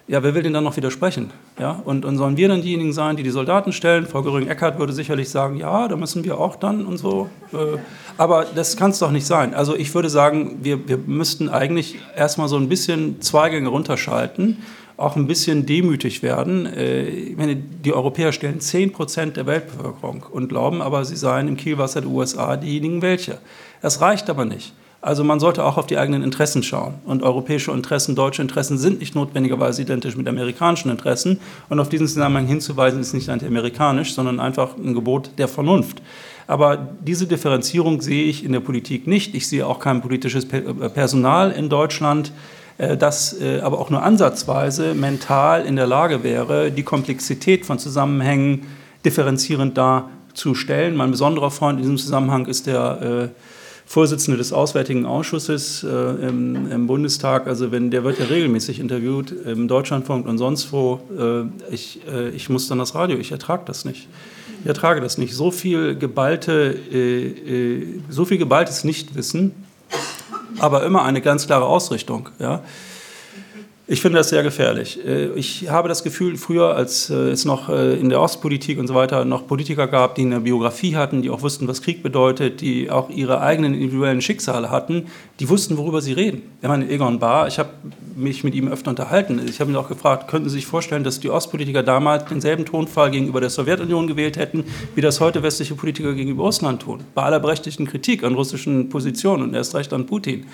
ja, 0.07 0.23
wer 0.23 0.35
will 0.35 0.43
denn 0.43 0.53
dann 0.53 0.65
noch 0.65 0.77
widersprechen? 0.77 1.31
Ja, 1.59 1.81
und, 1.85 2.05
und 2.05 2.19
sollen 2.19 2.37
wir 2.37 2.49
dann 2.49 2.61
diejenigen 2.61 2.93
sein, 2.93 3.17
die 3.17 3.23
die 3.23 3.31
Soldaten 3.31 3.73
stellen? 3.73 4.07
Frau 4.07 4.23
Göring-Eckardt 4.23 4.79
würde 4.79 4.93
sicherlich 4.93 5.31
sagen, 5.31 5.57
ja, 5.57 5.89
da 5.89 5.97
müssen 5.97 6.25
wir 6.25 6.39
auch 6.39 6.57
dann 6.57 6.85
und 6.85 6.99
so. 6.99 7.31
Äh, 7.53 7.79
aber 8.19 8.45
das 8.55 8.77
kann 8.77 8.91
es 8.91 8.99
doch 8.99 9.11
nicht 9.11 9.27
sein. 9.27 9.55
Also 9.55 9.75
ich 9.75 9.95
würde 9.95 10.11
sagen, 10.11 10.59
wir, 10.61 10.87
wir 10.89 10.99
müssten 10.99 11.49
eigentlich 11.49 11.99
erstmal 12.15 12.49
so 12.49 12.57
ein 12.57 12.69
bisschen 12.69 13.23
Zweigänge 13.23 13.71
runterschalten, 13.71 14.59
auch 14.99 15.17
ein 15.17 15.27
bisschen 15.27 15.65
demütig 15.65 16.23
werden. 16.23 16.67
Äh, 16.67 17.05
ich 17.05 17.37
meine, 17.39 17.57
die 17.57 17.95
Europäer 17.95 18.33
stellen 18.33 18.61
10 18.61 18.93
Prozent 18.93 19.39
der 19.39 19.47
Weltbevölkerung 19.47 20.27
und 20.31 20.49
glauben 20.49 20.83
aber, 20.83 21.07
sie 21.07 21.17
seien 21.17 21.49
im 21.49 21.57
Kielwasser 21.57 22.03
der 22.03 22.11
USA 22.11 22.59
diejenigen 22.59 23.01
welche. 23.01 23.39
Das 23.81 24.03
reicht 24.03 24.29
aber 24.29 24.45
nicht. 24.45 24.75
Also 25.05 25.23
man 25.23 25.39
sollte 25.39 25.63
auch 25.65 25.77
auf 25.77 25.87
die 25.87 25.99
eigenen 25.99 26.23
Interessen 26.23 26.63
schauen. 26.63 26.95
Und 27.05 27.23
europäische 27.23 27.71
Interessen, 27.73 28.15
deutsche 28.15 28.41
Interessen 28.41 28.79
sind 28.79 29.01
nicht 29.01 29.15
notwendigerweise 29.15 29.83
identisch 29.83 30.17
mit 30.17 30.27
amerikanischen 30.27 30.91
Interessen. 30.91 31.41
Und 31.69 31.79
auf 31.79 31.91
diesen 31.91 32.09
Zusammenhang 32.09 32.47
hinzuweisen 32.47 33.01
ist 33.01 33.13
nicht 33.13 33.29
anti-amerikanisch, 33.29 34.15
sondern 34.15 34.41
einfach 34.41 34.79
ein 34.79 34.95
Gebot 34.95 35.33
der 35.37 35.47
Vernunft. 35.47 36.01
Aber 36.47 36.79
diese 37.03 37.27
Differenzierung 37.27 38.01
sehe 38.01 38.25
ich 38.25 38.47
in 38.47 38.53
der 38.53 38.61
Politik 38.61 39.07
nicht. 39.07 39.35
Ich 39.35 39.47
sehe 39.47 39.67
auch 39.67 39.79
kein 39.79 40.01
politisches 40.01 40.47
äh, 40.47 40.63
Personal 40.89 41.51
in 41.51 41.69
Deutschland, 41.69 42.33
äh, 42.79 42.97
das 42.97 43.39
äh, 43.39 43.61
aber 43.61 43.81
auch 43.81 43.91
nur 43.91 44.03
ansatzweise 44.03 44.95
mental 44.95 45.67
in 45.67 45.77
der 45.77 45.87
Lage 45.87 46.25
wäre, 46.25 46.71
die 46.71 46.83
Komplexität 46.83 47.67
von 47.67 47.79
Zusammenhängen 47.79 48.63
differenzierend 49.05 49.77
darzustellen. 49.77 50.97
Mein 50.97 51.11
besonderer 51.11 51.51
Freund 51.51 51.77
in 51.77 51.83
diesem 51.83 51.99
Zusammenhang 51.99 52.47
ist 52.47 52.67
der 52.67 53.35
Vorsitzende 53.87 54.39
des 54.39 54.53
Auswärtigen 54.53 55.05
Ausschusses 55.07 55.85
äh, 55.85 55.89
im, 55.89 56.71
im, 56.71 56.87
Bundestag. 56.87 57.47
Also 57.47 57.71
wenn 57.71 57.91
der 57.91 58.03
wird 58.03 58.19
ja 58.19 58.25
regelmäßig 58.25 58.81
interviewt 58.81 59.31
im 59.31 59.69
Deutschlandfunk 59.69 60.27
und 60.27 60.39
sonst 60.39 60.73
wo. 60.73 61.01
Äh, 61.17 61.73
ich, 61.73 62.01
äh, 62.11 62.31
ich 62.31 62.49
muss 62.49 62.67
dann 62.69 62.79
das 62.79 62.95
Radio. 62.95 63.19
Ich 63.19 63.31
ertrage 63.31 63.65
das 63.67 63.85
nicht. 63.85 64.09
Ich 64.63 64.67
ertrage 64.67 65.03
das 65.03 65.19
nicht. 65.19 65.35
So 65.35 65.51
viel 65.51 65.95
geballte, 65.97 66.75
äh, 66.91 67.27
äh, 67.27 68.01
so 68.09 68.25
viel 68.25 68.39
geballtes 68.39 68.85
Nichtwissen, 68.85 69.53
aber 70.59 70.85
immer 70.85 71.05
eine 71.05 71.21
ganz 71.21 71.47
klare 71.47 71.67
Ausrichtung. 71.67 72.31
Ja. 72.39 72.63
Ich 73.87 74.01
finde 74.01 74.17
das 74.17 74.31
sehr 74.31 74.43
gefährlich. 74.43 74.99
Äh, 75.05 75.27
ich 75.35 75.69
habe 75.69 75.91
das 75.91 76.03
Gefühl, 76.03 76.39
früher, 76.39 76.75
als 76.75 77.11
äh, 77.11 77.15
es 77.15 77.45
noch 77.45 77.69
äh, 77.69 77.99
in 77.99 78.09
der 78.09 78.19
Ostpolitik 78.19 78.79
und 78.79 78.87
so 78.87 78.95
weiter 78.95 79.27
noch 79.27 79.47
Politiker 79.47 79.87
gab, 79.89 80.15
die 80.15 80.23
eine 80.23 80.41
Biografie 80.41 80.97
hatten, 80.97 81.21
die 81.21 81.29
auch 81.29 81.43
wussten, 81.43 81.69
was 81.69 81.83
Krieg 81.83 82.03
bedeutet, 82.03 82.63
die 82.63 82.91
auch 82.91 83.11
ihre 83.11 83.43
eigenen 83.43 83.75
individuellen 83.75 84.23
Schicksale 84.23 84.71
hatten, 84.71 85.09
die 85.39 85.51
wussten, 85.51 85.77
worüber 85.77 86.01
sie 86.01 86.15
reden. 86.15 86.41
Ich 86.63 86.69
meine, 86.69 86.89
Egon 86.89 87.19
Bahr, 87.19 87.47
ich 87.47 87.59
habe 87.59 87.69
mich 88.17 88.43
mit 88.43 88.55
ihm 88.55 88.69
öfter 88.69 88.89
unterhalten. 88.89 89.39
Ich 89.47 89.61
habe 89.61 89.71
ihn 89.71 89.77
auch 89.77 89.89
gefragt, 89.89 90.29
könnten 90.29 90.49
Sie 90.49 90.57
sich 90.57 90.67
vorstellen, 90.67 91.05
dass 91.05 91.21
die 91.21 91.29
Ostpolitiker 91.29 91.83
damals 91.83 92.25
denselben 92.25 92.65
Tonfall 92.65 93.11
gegenüber 93.11 93.43
der 93.43 93.51
Sowjetunion 93.51 94.07
gewählt 94.07 94.39
hätten, 94.39 94.65
wie 94.95 95.03
das 95.03 95.21
heute 95.21 95.43
westliche 95.43 95.75
Politiker 95.75 96.15
gegenüber 96.15 96.45
Russland 96.45 96.81
tun? 96.81 97.01
Bei 97.15 97.25
aller 97.25 97.39
berechtigten 97.39 97.87
Kritik 97.87 98.25
an 98.25 98.35
russischen 98.35 98.89
Positionen 98.89 99.43
und 99.43 99.55
erst 99.55 99.75
recht 99.75 99.93
an 99.93 100.07
Putin. 100.07 100.47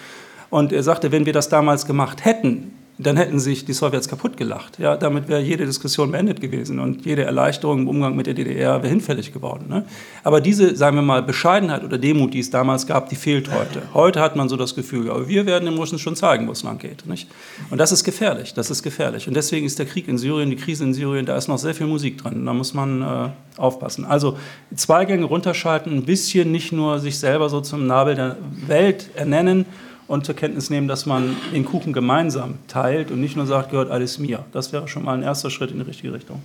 Und 0.48 0.72
er 0.72 0.82
sagte, 0.82 1.12
wenn 1.12 1.26
wir 1.26 1.32
das 1.32 1.48
damals 1.48 1.86
gemacht 1.86 2.24
hätten, 2.24 2.72
dann 3.02 3.16
hätten 3.16 3.38
sich 3.38 3.64
die 3.64 3.72
Sowjets 3.72 4.08
kaputt 4.08 4.36
gelacht. 4.36 4.78
Ja, 4.78 4.96
damit 4.96 5.28
wäre 5.28 5.40
jede 5.40 5.64
Diskussion 5.64 6.12
beendet 6.12 6.40
gewesen 6.40 6.78
und 6.78 7.04
jede 7.06 7.24
Erleichterung 7.24 7.80
im 7.80 7.88
Umgang 7.88 8.14
mit 8.14 8.26
der 8.26 8.34
DDR 8.34 8.82
wäre 8.82 8.88
hinfällig 8.88 9.32
geworden. 9.32 9.66
Ne? 9.68 9.84
Aber 10.22 10.40
diese, 10.40 10.76
sagen 10.76 10.96
wir 10.96 11.02
mal, 11.02 11.22
Bescheidenheit 11.22 11.82
oder 11.84 11.98
Demut, 11.98 12.34
die 12.34 12.40
es 12.40 12.50
damals 12.50 12.86
gab, 12.86 13.08
die 13.08 13.16
fehlt 13.16 13.50
heute. 13.50 13.82
Heute 13.94 14.20
hat 14.20 14.36
man 14.36 14.48
so 14.48 14.56
das 14.56 14.74
Gefühl, 14.74 15.06
ja, 15.06 15.28
wir 15.28 15.46
werden 15.46 15.64
dem 15.64 15.76
Russen 15.76 15.98
schon 15.98 16.16
zeigen, 16.16 16.46
wo 16.46 16.52
es 16.52 16.62
lang 16.62 16.78
geht. 16.78 17.06
Nicht? 17.06 17.28
Und 17.70 17.78
das 17.78 17.92
ist 17.92 18.04
gefährlich, 18.04 18.54
das 18.54 18.70
ist 18.70 18.82
gefährlich. 18.82 19.26
Und 19.26 19.34
deswegen 19.34 19.66
ist 19.66 19.78
der 19.78 19.86
Krieg 19.86 20.06
in 20.06 20.18
Syrien, 20.18 20.50
die 20.50 20.56
Krise 20.56 20.84
in 20.84 20.94
Syrien, 20.94 21.26
da 21.26 21.36
ist 21.36 21.48
noch 21.48 21.58
sehr 21.58 21.74
viel 21.74 21.86
Musik 21.86 22.18
drin. 22.18 22.44
Da 22.44 22.52
muss 22.52 22.74
man 22.74 23.02
äh, 23.02 23.28
aufpassen. 23.56 24.04
Also 24.04 24.36
zwei 24.74 25.04
Gänge 25.04 25.24
runterschalten, 25.24 25.92
ein 25.92 26.04
bisschen 26.04 26.50
nicht 26.52 26.72
nur 26.72 26.98
sich 26.98 27.18
selber 27.18 27.48
so 27.48 27.60
zum 27.60 27.86
Nabel 27.86 28.14
der 28.14 28.36
Welt 28.66 29.10
ernennen, 29.14 29.66
und 30.10 30.26
zur 30.26 30.34
Kenntnis 30.34 30.70
nehmen, 30.70 30.88
dass 30.88 31.06
man 31.06 31.36
den 31.54 31.64
Kuchen 31.64 31.92
gemeinsam 31.92 32.58
teilt 32.66 33.12
und 33.12 33.20
nicht 33.20 33.36
nur 33.36 33.46
sagt, 33.46 33.70
gehört 33.70 33.92
alles 33.92 34.18
mir. 34.18 34.44
Das 34.50 34.72
wäre 34.72 34.88
schon 34.88 35.04
mal 35.04 35.14
ein 35.14 35.22
erster 35.22 35.50
Schritt 35.50 35.70
in 35.70 35.78
die 35.78 35.84
richtige 35.84 36.12
Richtung. 36.12 36.42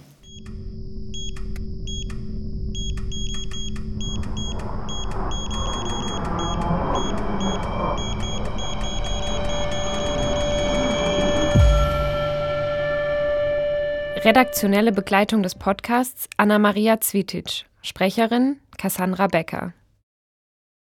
Redaktionelle 14.23 14.91
Begleitung 14.91 15.41
des 15.41 15.55
Podcasts 15.55 16.29
Anna-Maria 16.37 16.99
Zwitic. 16.99 17.65
Sprecherin 17.81 18.57
Cassandra 18.77 19.25
Becker. 19.25 19.73